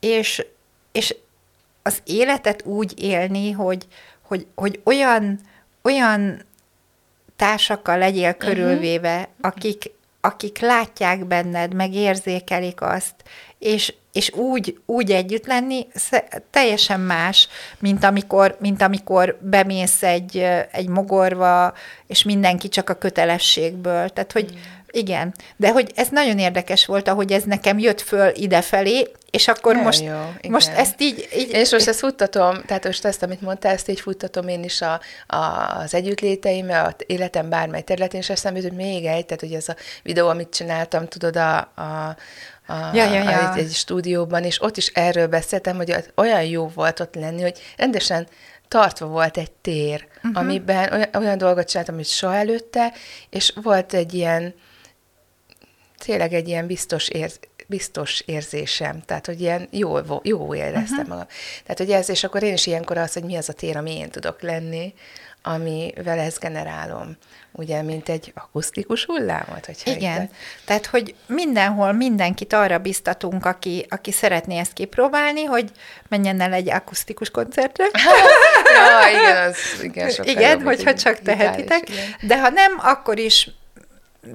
és, 0.00 0.46
és 0.92 1.16
az 1.82 2.02
életet 2.04 2.64
úgy 2.64 3.02
élni, 3.02 3.50
hogy, 3.50 3.86
hogy, 4.22 4.46
hogy 4.54 4.80
olyan, 4.84 5.40
olyan 5.82 6.42
társakkal 7.36 7.98
legyél 7.98 8.28
mhm. 8.28 8.38
körülvéve, 8.38 9.16
uh-huh. 9.16 9.32
akik, 9.40 9.90
akik 10.20 10.58
látják 10.58 11.26
benned, 11.26 11.74
meg 11.74 11.94
érzékelik 11.94 12.80
azt, 12.80 13.14
és, 13.58 13.94
és 14.12 14.32
úgy, 14.32 14.78
úgy 14.86 15.10
együtt 15.10 15.46
lenni 15.46 15.86
teljesen 16.50 17.00
más, 17.00 17.48
mint 17.78 18.04
amikor, 18.04 18.56
mint 18.60 18.82
amikor 18.82 19.38
bemész 19.40 20.02
egy, 20.02 20.36
egy 20.72 20.88
mogorva, 20.88 21.74
és 22.06 22.22
mindenki 22.22 22.68
csak 22.68 22.90
a 22.90 22.94
kötelességből. 22.94 24.08
Tehát, 24.08 24.32
hogy 24.32 24.52
mm. 24.52 24.56
Igen, 24.94 25.34
de 25.56 25.70
hogy 25.70 25.92
ez 25.94 26.08
nagyon 26.10 26.38
érdekes 26.38 26.86
volt, 26.86 27.08
ahogy 27.08 27.32
ez 27.32 27.42
nekem 27.42 27.78
jött 27.78 28.00
föl 28.00 28.32
idefelé, 28.34 29.10
és 29.30 29.48
akkor 29.48 29.76
most, 29.76 30.02
jó, 30.02 30.48
most 30.48 30.68
ezt 30.68 31.00
így, 31.00 31.28
így... 31.36 31.50
És 31.50 31.70
most 31.70 31.88
ezt 31.88 31.98
futtatom, 31.98 32.62
tehát 32.66 32.84
most 32.84 33.04
ezt, 33.04 33.22
amit 33.22 33.40
mondtál, 33.40 33.72
ezt 33.72 33.88
így 33.88 34.00
futtatom 34.00 34.48
én 34.48 34.64
is 34.64 34.80
a, 34.80 35.00
a, 35.26 35.36
az 35.78 35.94
együttléteim, 35.94 36.70
a 36.70 36.94
életem 37.06 37.48
bármely 37.48 37.82
területén, 37.82 38.20
és 38.20 38.30
eszembe 38.30 38.60
hogy 38.60 38.72
még 38.72 39.04
egy, 39.04 39.26
tehát 39.26 39.40
hogy 39.40 39.52
ez 39.52 39.68
a 39.68 39.76
videó, 40.02 40.28
amit 40.28 40.54
csináltam, 40.54 41.08
tudod, 41.08 41.36
a, 41.36 41.56
a, 41.58 42.16
a, 42.66 42.74
ja, 42.92 43.04
ja, 43.04 43.22
ja. 43.22 43.52
Egy, 43.52 43.58
egy 43.58 43.72
stúdióban, 43.72 44.44
és 44.44 44.62
ott 44.62 44.76
is 44.76 44.86
erről 44.86 45.26
beszéltem, 45.26 45.76
hogy 45.76 45.96
olyan 46.14 46.42
jó 46.42 46.68
volt 46.74 47.00
ott 47.00 47.14
lenni, 47.14 47.42
hogy 47.42 47.58
rendesen 47.76 48.26
tartva 48.68 49.06
volt 49.06 49.36
egy 49.36 49.50
tér, 49.50 50.06
uh-huh. 50.16 50.42
amiben 50.42 50.92
olyan, 50.92 51.08
olyan 51.14 51.38
dolgot 51.38 51.68
csináltam, 51.68 51.94
amit 51.94 52.08
soha 52.08 52.34
előtte, 52.34 52.92
és 53.30 53.52
volt 53.62 53.94
egy 53.94 54.14
ilyen, 54.14 54.54
tényleg 56.04 56.32
egy 56.32 56.48
ilyen 56.48 56.66
biztos 56.66 57.08
ér, 57.08 57.30
biztos 57.66 58.20
érzésem, 58.20 59.02
tehát, 59.06 59.26
hogy 59.26 59.40
ilyen 59.40 59.68
jól, 59.70 60.20
jó 60.22 60.54
éreztem 60.54 60.98
uh-huh. 60.98 61.08
magam. 61.08 61.26
Tehát, 61.62 61.78
hogy 61.78 61.90
ez, 61.90 62.08
és 62.08 62.24
akkor 62.24 62.42
én 62.42 62.52
is 62.52 62.66
ilyenkor 62.66 62.96
az, 62.96 63.12
hogy 63.12 63.24
mi 63.24 63.36
az 63.36 63.48
a 63.48 63.52
tér, 63.52 63.76
ami 63.76 63.98
én 63.98 64.10
tudok 64.10 64.42
lenni, 64.42 64.94
amivel 65.42 66.18
ezt 66.18 66.40
generálom. 66.40 67.16
Ugye, 67.52 67.82
mint 67.82 68.08
egy 68.08 68.32
akusztikus 68.34 69.04
hullámot? 69.04 69.66
Hogyha 69.66 69.90
Igen. 69.90 70.22
Itt... 70.22 70.30
Tehát, 70.64 70.86
hogy 70.86 71.14
mindenhol 71.26 71.92
mindenkit 71.92 72.52
arra 72.52 72.78
biztatunk, 72.78 73.46
aki, 73.46 73.86
aki 73.88 74.12
szeretné 74.12 74.58
ezt 74.58 74.72
kipróbálni, 74.72 75.44
hogy 75.44 75.70
menjen 76.08 76.40
el 76.40 76.52
egy 76.52 76.70
akusztikus 76.70 77.30
koncertre. 77.30 77.84
ja, 78.74 79.20
igen, 79.20 79.48
az 79.48 79.56
igen, 79.82 80.10
igen 80.24 80.62
hogyha 80.62 80.94
csak 80.94 81.18
tehetitek. 81.18 81.88
Igen. 81.88 82.04
De 82.20 82.40
ha 82.40 82.48
nem, 82.48 82.72
akkor 82.78 83.18
is 83.18 83.50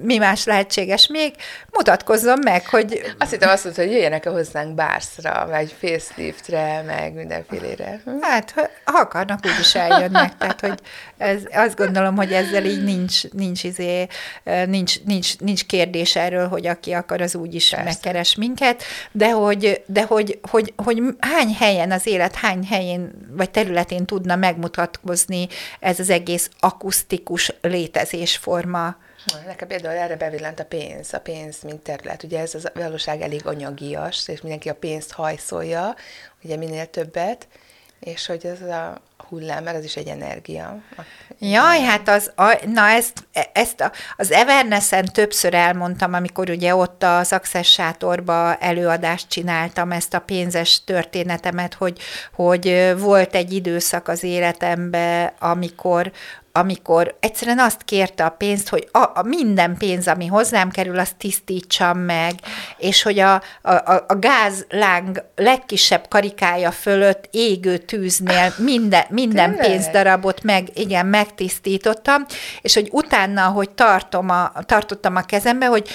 mi 0.02 0.18
más 0.18 0.44
lehetséges 0.44 1.06
még, 1.06 1.34
mutatkozzon 1.72 2.38
meg, 2.44 2.66
hogy... 2.66 3.14
Azt 3.18 3.30
hittem 3.30 3.48
azt 3.48 3.64
mondta, 3.64 3.82
hogy 3.82 3.92
jöjjenek 3.92 4.26
-e 4.26 4.30
hozzánk 4.30 4.74
bárszra, 4.74 5.46
vagy 5.50 5.74
faceliftre, 5.80 6.82
meg 6.82 7.14
mindenfélére. 7.14 8.00
Hm? 8.04 8.10
Hát, 8.20 8.54
ha 8.84 8.98
akarnak, 8.98 9.38
úgyis 9.44 9.74
eljönnek. 9.74 10.36
Tehát, 10.38 10.60
hogy 10.60 10.78
ez, 11.16 11.42
azt 11.52 11.76
gondolom, 11.76 12.16
hogy 12.16 12.32
ezzel 12.32 12.64
így 12.64 12.84
nincs, 12.84 13.30
nincs, 13.30 13.64
izé, 13.64 14.06
nincs, 14.66 15.02
nincs, 15.04 15.38
nincs 15.38 15.64
kérdés 15.66 16.16
erről, 16.16 16.48
hogy 16.48 16.66
aki 16.66 16.92
akar, 16.92 17.20
az 17.20 17.34
úgyis 17.34 17.68
Persze. 17.68 17.84
megkeres 17.84 18.34
minket, 18.34 18.82
de 19.12 19.30
hogy, 19.30 19.82
de 19.86 20.02
hogy, 20.02 20.38
hogy, 20.50 20.72
hogy 20.76 21.02
hány 21.18 21.54
helyen 21.54 21.90
az 21.90 22.06
élet, 22.06 22.34
hány 22.34 22.66
helyén 22.66 23.10
vagy 23.30 23.50
területén 23.50 24.04
tudna 24.04 24.36
megmutatkozni 24.36 25.48
ez 25.80 26.00
az 26.00 26.10
egész 26.10 26.50
akusztikus 26.60 27.52
létezésforma, 27.60 28.96
Nekem 29.46 29.68
például 29.68 29.96
erre 29.96 30.16
bevillant 30.16 30.60
a 30.60 30.64
pénz, 30.64 31.14
a 31.14 31.20
pénz, 31.20 31.62
mint 31.62 31.82
terület. 31.82 32.22
Ugye 32.22 32.40
ez 32.40 32.54
az 32.54 32.70
valóság 32.74 33.20
elég 33.20 33.46
anyagias, 33.46 34.28
és 34.28 34.40
mindenki 34.40 34.68
a 34.68 34.74
pénzt 34.74 35.12
hajszolja, 35.12 35.94
ugye 36.42 36.56
minél 36.56 36.86
többet, 36.86 37.46
és 38.00 38.26
hogy 38.26 38.46
ez 38.46 38.60
a 38.60 39.00
hullám, 39.28 39.64
mert 39.64 39.76
az 39.76 39.84
is 39.84 39.96
egy 39.96 40.08
energia. 40.08 40.82
Jaj, 41.38 41.80
hát 41.80 42.08
az, 42.08 42.30
a, 42.34 42.58
na 42.66 42.88
ezt, 42.88 43.26
ezt 43.52 43.80
a, 43.80 43.92
az 44.16 44.30
Everness-en 44.30 45.04
többször 45.04 45.54
elmondtam, 45.54 46.12
amikor 46.12 46.50
ugye 46.50 46.74
ott 46.74 47.02
a 47.02 47.18
Access 47.18 47.72
sátorba 47.72 48.56
előadást 48.56 49.28
csináltam, 49.28 49.92
ezt 49.92 50.14
a 50.14 50.18
pénzes 50.18 50.84
történetemet, 50.84 51.74
hogy, 51.74 51.98
hogy 52.34 52.94
volt 52.98 53.34
egy 53.34 53.52
időszak 53.52 54.08
az 54.08 54.22
életemben, 54.22 55.32
amikor 55.38 56.12
amikor 56.52 57.16
egyszerűen 57.20 57.58
azt 57.58 57.82
kérte 57.84 58.24
a 58.24 58.28
pénzt, 58.28 58.68
hogy 58.68 58.88
a, 58.92 58.98
a 58.98 59.22
minden 59.22 59.76
pénz, 59.76 60.08
ami 60.08 60.26
hozzám 60.26 60.70
kerül, 60.70 60.98
azt 60.98 61.16
tisztítsam 61.16 61.98
meg, 61.98 62.32
és 62.78 63.02
hogy 63.02 63.18
a, 63.18 63.34
a, 63.62 64.04
a 64.08 64.16
gázláng 64.18 65.24
legkisebb 65.36 66.06
karikája 66.08 66.70
fölött 66.70 67.28
égő 67.30 67.76
tűznél 67.76 68.54
minden, 68.56 69.04
minden 69.08 69.56
pénzdarabot 69.56 70.42
meg, 70.42 70.68
igen, 70.74 71.06
megtisztítottam, 71.06 72.24
és 72.60 72.74
hogy 72.74 72.88
utána, 72.92 73.42
hogy 73.42 73.70
tartom 73.70 74.30
a, 74.30 74.52
tartottam 74.66 75.16
a 75.16 75.22
kezembe, 75.22 75.66
hogy 75.66 75.88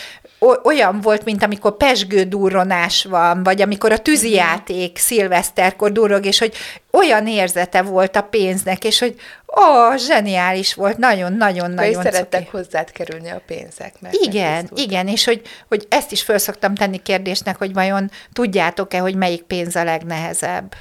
olyan 0.64 1.02
volt, 1.02 1.26
mint 1.26 1.44
amikor 1.44 1.78
pesgő 1.78 2.24
durronás 2.24 3.04
van, 3.04 3.44
vagy 3.44 3.62
amikor 3.62 3.92
a 3.92 3.98
tűzijáték 3.98 4.98
szilveszterkor 4.98 5.92
durrog, 5.92 6.26
és 6.26 6.40
hogy 6.40 6.54
olyan 6.92 7.28
érzete 7.28 7.82
volt 7.82 8.16
a 8.16 8.22
pénznek, 8.22 8.84
és 8.84 9.00
hogy 9.00 9.16
ó, 9.56 9.96
zseniális 9.96 10.74
volt, 10.74 10.98
nagyon-nagyon-nagyon 10.98 12.04
szerettek 12.04 12.52
hozzád 12.52 12.92
kerülni 12.92 13.30
a 13.30 13.42
pénzek. 13.46 13.94
Mert 14.00 14.14
igen, 14.14 14.70
igen, 14.76 15.08
és 15.08 15.26
hogy, 15.26 15.42
hogy 15.68 15.86
ezt 15.90 16.12
is 16.12 16.22
föl 16.22 16.38
szoktam 16.38 16.76
tenni 16.76 16.98
kérdésnek, 16.98 17.58
hogy 17.58 17.74
vajon 17.74 18.12
tudjátok-e, 18.34 19.00
hogy 19.00 19.16
melyik 19.16 19.42
pénz 19.42 19.76
a 19.76 19.84
legnehezebb? 19.84 20.76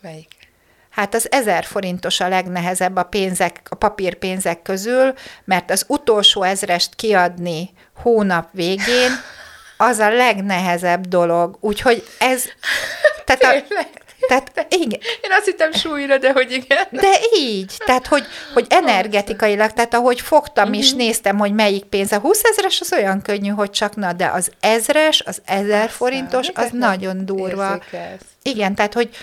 Melyik? 0.00 0.28
Hát 0.90 1.14
az 1.14 1.32
ezer 1.32 1.64
forintos 1.64 2.20
a 2.20 2.28
legnehezebb 2.28 2.96
a 2.96 3.02
pénzek, 3.02 3.60
a 3.68 3.74
papírpénzek 3.74 4.62
közül, 4.62 5.14
mert 5.44 5.70
az 5.70 5.84
utolsó 5.88 6.42
ezrest 6.42 6.94
kiadni 6.94 7.70
hónap 8.02 8.48
végén, 8.52 9.10
az 9.76 9.98
a 9.98 10.08
legnehezebb 10.08 11.06
dolog. 11.06 11.56
Úgyhogy 11.60 12.04
ez... 12.18 12.44
Tehát 13.24 13.42
a, 13.42 13.74
tehát 14.28 14.66
igen. 14.68 15.00
Én 15.22 15.30
azt 15.38 15.44
hittem 15.44 15.72
súlyra, 15.72 16.18
de 16.18 16.32
hogy 16.32 16.52
igen. 16.52 16.86
De 16.90 17.12
így, 17.38 17.72
tehát 17.84 18.06
hogy, 18.06 18.24
hogy 18.54 18.66
energetikailag, 18.68 19.72
tehát 19.72 19.94
ahogy 19.94 20.20
fogtam 20.20 20.64
uh-huh. 20.64 20.82
és 20.82 20.92
néztem, 20.92 21.38
hogy 21.38 21.52
melyik 21.52 21.84
pénz. 21.84 22.12
A 22.12 22.18
20 22.18 22.42
ezres 22.44 22.80
az 22.80 22.92
olyan 22.92 23.22
könnyű, 23.22 23.48
hogy 23.48 23.70
csak 23.70 23.96
na, 23.96 24.12
de 24.12 24.26
az 24.26 24.50
ezres, 24.60 25.22
az 25.26 25.42
ezer 25.44 25.90
forintos, 25.90 26.48
az 26.54 26.70
nagyon 26.72 27.24
durva. 27.24 27.82
Igen, 28.42 28.74
tehát 28.74 28.94
hogy, 28.94 29.16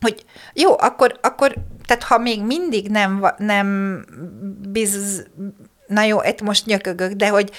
hogy 0.00 0.24
jó, 0.52 0.78
akkor, 0.78 1.18
akkor 1.20 1.54
tehát 1.86 2.02
ha 2.02 2.18
még 2.18 2.42
mindig 2.42 2.88
nem, 2.88 3.26
nem 3.36 3.98
biz, 4.68 5.24
na 5.86 6.02
jó, 6.02 6.22
itt 6.22 6.40
most 6.40 6.66
nyökögök, 6.66 7.12
de 7.12 7.28
hogy 7.28 7.50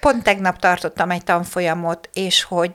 pont 0.00 0.22
tegnap 0.22 0.58
tartottam 0.58 1.10
egy 1.10 1.24
tanfolyamot, 1.24 2.08
és 2.12 2.42
hogy 2.42 2.72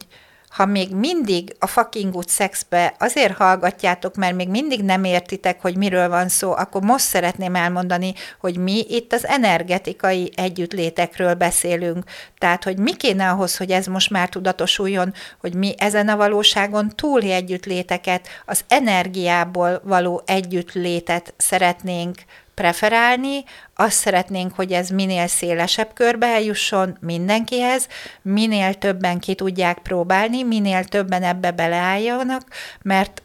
ha 0.53 0.65
még 0.65 0.95
mindig 0.95 1.55
a 1.59 1.67
fucking 1.67 2.13
good 2.13 2.27
szexbe 2.27 2.95
azért 2.99 3.37
hallgatjátok, 3.37 4.15
mert 4.15 4.35
még 4.35 4.49
mindig 4.49 4.83
nem 4.83 5.03
értitek, 5.03 5.61
hogy 5.61 5.77
miről 5.77 6.09
van 6.09 6.29
szó, 6.29 6.51
akkor 6.51 6.81
most 6.81 7.05
szeretném 7.05 7.55
elmondani, 7.55 8.13
hogy 8.39 8.57
mi 8.57 8.85
itt 8.89 9.13
az 9.13 9.27
energetikai 9.27 10.31
együttlétekről 10.35 11.33
beszélünk. 11.33 12.03
Tehát, 12.37 12.63
hogy 12.63 12.77
mi 12.77 12.95
kéne 12.95 13.29
ahhoz, 13.29 13.57
hogy 13.57 13.71
ez 13.71 13.85
most 13.85 14.09
már 14.09 14.29
tudatosuljon, 14.29 15.13
hogy 15.39 15.53
mi 15.53 15.73
ezen 15.77 16.09
a 16.09 16.17
valóságon 16.17 16.91
túli 16.95 17.31
együttléteket, 17.31 18.27
az 18.45 18.63
energiából 18.67 19.81
való 19.83 20.21
együttlétet 20.25 21.33
szeretnénk 21.37 22.17
preferálni, 22.53 23.43
azt 23.75 23.97
szeretnénk, 23.97 24.55
hogy 24.55 24.71
ez 24.71 24.89
minél 24.89 25.27
szélesebb 25.27 25.93
körbe 25.93 26.27
eljusson 26.27 26.97
mindenkihez, 27.01 27.87
minél 28.21 28.73
többen 28.73 29.19
ki 29.19 29.35
tudják 29.35 29.77
próbálni, 29.77 30.43
minél 30.43 30.83
többen 30.83 31.23
ebbe 31.23 31.51
beleálljanak, 31.51 32.43
mert 32.81 33.21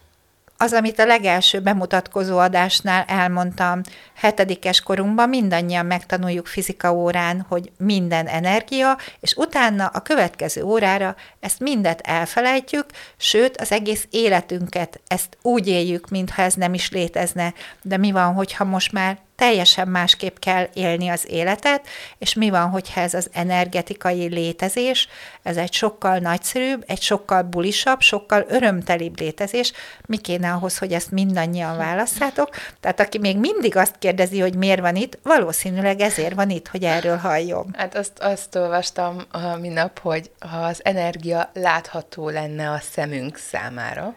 az, 0.60 0.72
amit 0.72 0.98
a 0.98 1.06
legelső 1.06 1.60
bemutatkozó 1.60 2.38
adásnál 2.38 3.04
elmondtam, 3.06 3.80
hetedikes 4.14 4.80
korunkban 4.80 5.28
mindannyian 5.28 5.86
megtanuljuk 5.86 6.46
fizika 6.46 6.92
órán, 6.92 7.46
hogy 7.48 7.72
minden 7.76 8.26
energia, 8.26 8.98
és 9.20 9.34
utána 9.34 9.86
a 9.86 10.00
következő 10.00 10.62
órára 10.62 11.16
ezt 11.40 11.60
mindet 11.60 12.00
elfelejtjük, 12.00 12.86
sőt, 13.16 13.56
az 13.56 13.72
egész 13.72 14.06
életünket 14.10 15.00
ezt 15.06 15.36
úgy 15.42 15.68
éljük, 15.68 16.08
mintha 16.08 16.42
ez 16.42 16.54
nem 16.54 16.74
is 16.74 16.90
létezne. 16.90 17.54
De 17.82 17.96
mi 17.96 18.12
van, 18.12 18.34
hogyha 18.34 18.64
most 18.64 18.92
már 18.92 19.18
teljesen 19.38 19.88
másképp 19.88 20.38
kell 20.38 20.68
élni 20.74 21.08
az 21.08 21.24
életet, 21.28 21.86
és 22.18 22.34
mi 22.34 22.50
van, 22.50 22.68
hogyha 22.68 23.00
ez 23.00 23.14
az 23.14 23.30
energetikai 23.32 24.28
létezés, 24.28 25.08
ez 25.42 25.56
egy 25.56 25.72
sokkal 25.72 26.18
nagyszerűbb, 26.18 26.84
egy 26.86 27.00
sokkal 27.00 27.42
bulisabb, 27.42 28.00
sokkal 28.00 28.44
örömtelibb 28.48 29.20
létezés, 29.20 29.72
mi 30.06 30.16
kéne 30.16 30.52
ahhoz, 30.52 30.78
hogy 30.78 30.92
ezt 30.92 31.10
mindannyian 31.10 31.76
válasszátok. 31.76 32.50
Tehát 32.80 33.00
aki 33.00 33.18
még 33.18 33.36
mindig 33.36 33.76
azt 33.76 33.98
kérdezi, 33.98 34.40
hogy 34.40 34.54
miért 34.54 34.80
van 34.80 34.96
itt, 34.96 35.18
valószínűleg 35.22 36.00
ezért 36.00 36.34
van 36.34 36.50
itt, 36.50 36.68
hogy 36.68 36.84
erről 36.84 37.16
halljon. 37.16 37.74
Hát 37.76 37.96
azt, 37.96 38.18
azt 38.18 38.56
olvastam 38.56 39.22
a 39.30 39.56
minap, 39.56 39.98
hogy 39.98 40.30
ha 40.38 40.58
az 40.58 40.80
energia 40.84 41.50
látható 41.54 42.28
lenne 42.28 42.70
a 42.70 42.80
szemünk 42.92 43.36
számára, 43.36 44.14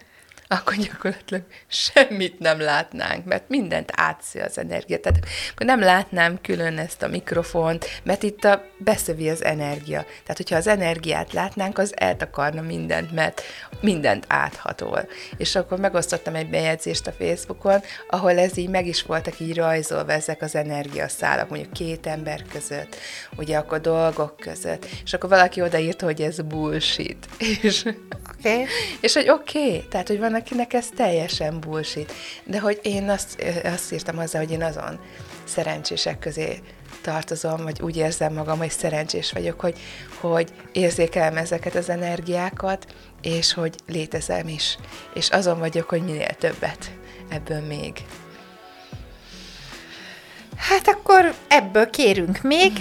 akkor 0.51 0.75
gyakorlatilag 0.75 1.43
semmit 1.67 2.39
nem 2.39 2.59
látnánk, 2.59 3.25
mert 3.25 3.49
mindent 3.49 3.91
átszél 3.95 4.43
az 4.43 4.57
energia. 4.57 4.99
Tehát 4.99 5.19
akkor 5.51 5.65
nem 5.65 5.79
látnám 5.79 6.41
külön 6.41 6.77
ezt 6.77 7.01
a 7.01 7.07
mikrofont, 7.07 7.85
mert 8.03 8.23
itt 8.23 8.43
a, 8.43 8.63
beszövi 8.77 9.29
az 9.29 9.43
energia. 9.43 10.01
Tehát, 10.01 10.37
hogyha 10.37 10.55
az 10.55 10.67
energiát 10.67 11.33
látnánk, 11.33 11.77
az 11.77 11.93
eltakarna 11.95 12.61
mindent, 12.61 13.11
mert 13.11 13.41
mindent 13.81 14.25
áthatol. 14.27 15.09
És 15.37 15.55
akkor 15.55 15.79
megosztottam 15.79 16.35
egy 16.35 16.49
bejegyzést 16.49 17.07
a 17.07 17.11
Facebookon, 17.11 17.81
ahol 18.09 18.39
ez 18.39 18.57
így 18.57 18.69
meg 18.69 18.87
is 18.87 19.03
voltak 19.03 19.39
így 19.39 19.55
rajzolva 19.55 20.11
ezek 20.11 20.41
az 20.41 20.55
energiaszálak, 20.55 21.49
mondjuk 21.49 21.73
két 21.73 22.07
ember 22.07 22.43
között, 22.51 22.95
ugye 23.37 23.57
akkor 23.57 23.81
dolgok 23.81 24.37
között, 24.37 24.85
és 25.03 25.13
akkor 25.13 25.29
valaki 25.29 25.61
odaírta, 25.61 26.05
hogy 26.05 26.21
ez 26.21 26.39
bullshit. 26.41 27.27
És, 27.61 27.85
okay. 28.39 28.65
és 28.99 29.13
hogy 29.13 29.29
oké, 29.29 29.65
okay, 29.65 29.85
tehát, 29.89 30.07
hogy 30.07 30.19
vannak 30.19 30.40
akinek 30.41 30.73
ez 30.73 30.87
teljesen 30.95 31.59
bullshit. 31.59 32.13
De 32.43 32.59
hogy 32.59 32.79
én 32.83 33.09
azt, 33.09 33.43
azt 33.63 33.93
írtam 33.93 34.15
hozzá, 34.15 34.39
hogy 34.39 34.51
én 34.51 34.63
azon 34.63 34.99
szerencsések 35.43 36.19
közé 36.19 36.61
tartozom, 37.01 37.63
vagy 37.63 37.81
úgy 37.81 37.97
érzem 37.97 38.33
magam, 38.33 38.57
hogy 38.57 38.71
szerencsés 38.71 39.31
vagyok, 39.31 39.59
hogy, 39.59 39.79
hogy 40.19 40.49
érzékelem 40.71 41.37
ezeket 41.37 41.75
az 41.75 41.89
energiákat, 41.89 42.85
és 43.21 43.53
hogy 43.53 43.75
létezem 43.87 44.47
is. 44.47 44.77
És 45.13 45.29
azon 45.29 45.59
vagyok, 45.59 45.89
hogy 45.89 46.03
minél 46.03 46.33
többet 46.33 46.91
ebből 47.29 47.61
még. 47.61 47.93
Hát 50.57 50.87
akkor 50.87 51.33
ebből 51.47 51.89
kérünk 51.89 52.41
még, 52.41 52.71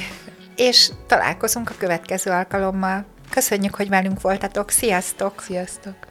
és 0.57 0.91
találkozunk 1.07 1.71
a 1.71 1.75
következő 1.79 2.31
alkalommal. 2.31 3.05
Köszönjük, 3.31 3.75
hogy 3.75 3.89
velünk 3.89 4.21
voltatok. 4.21 4.71
Sziasztok! 4.71 5.41
Sziasztok! 5.41 6.10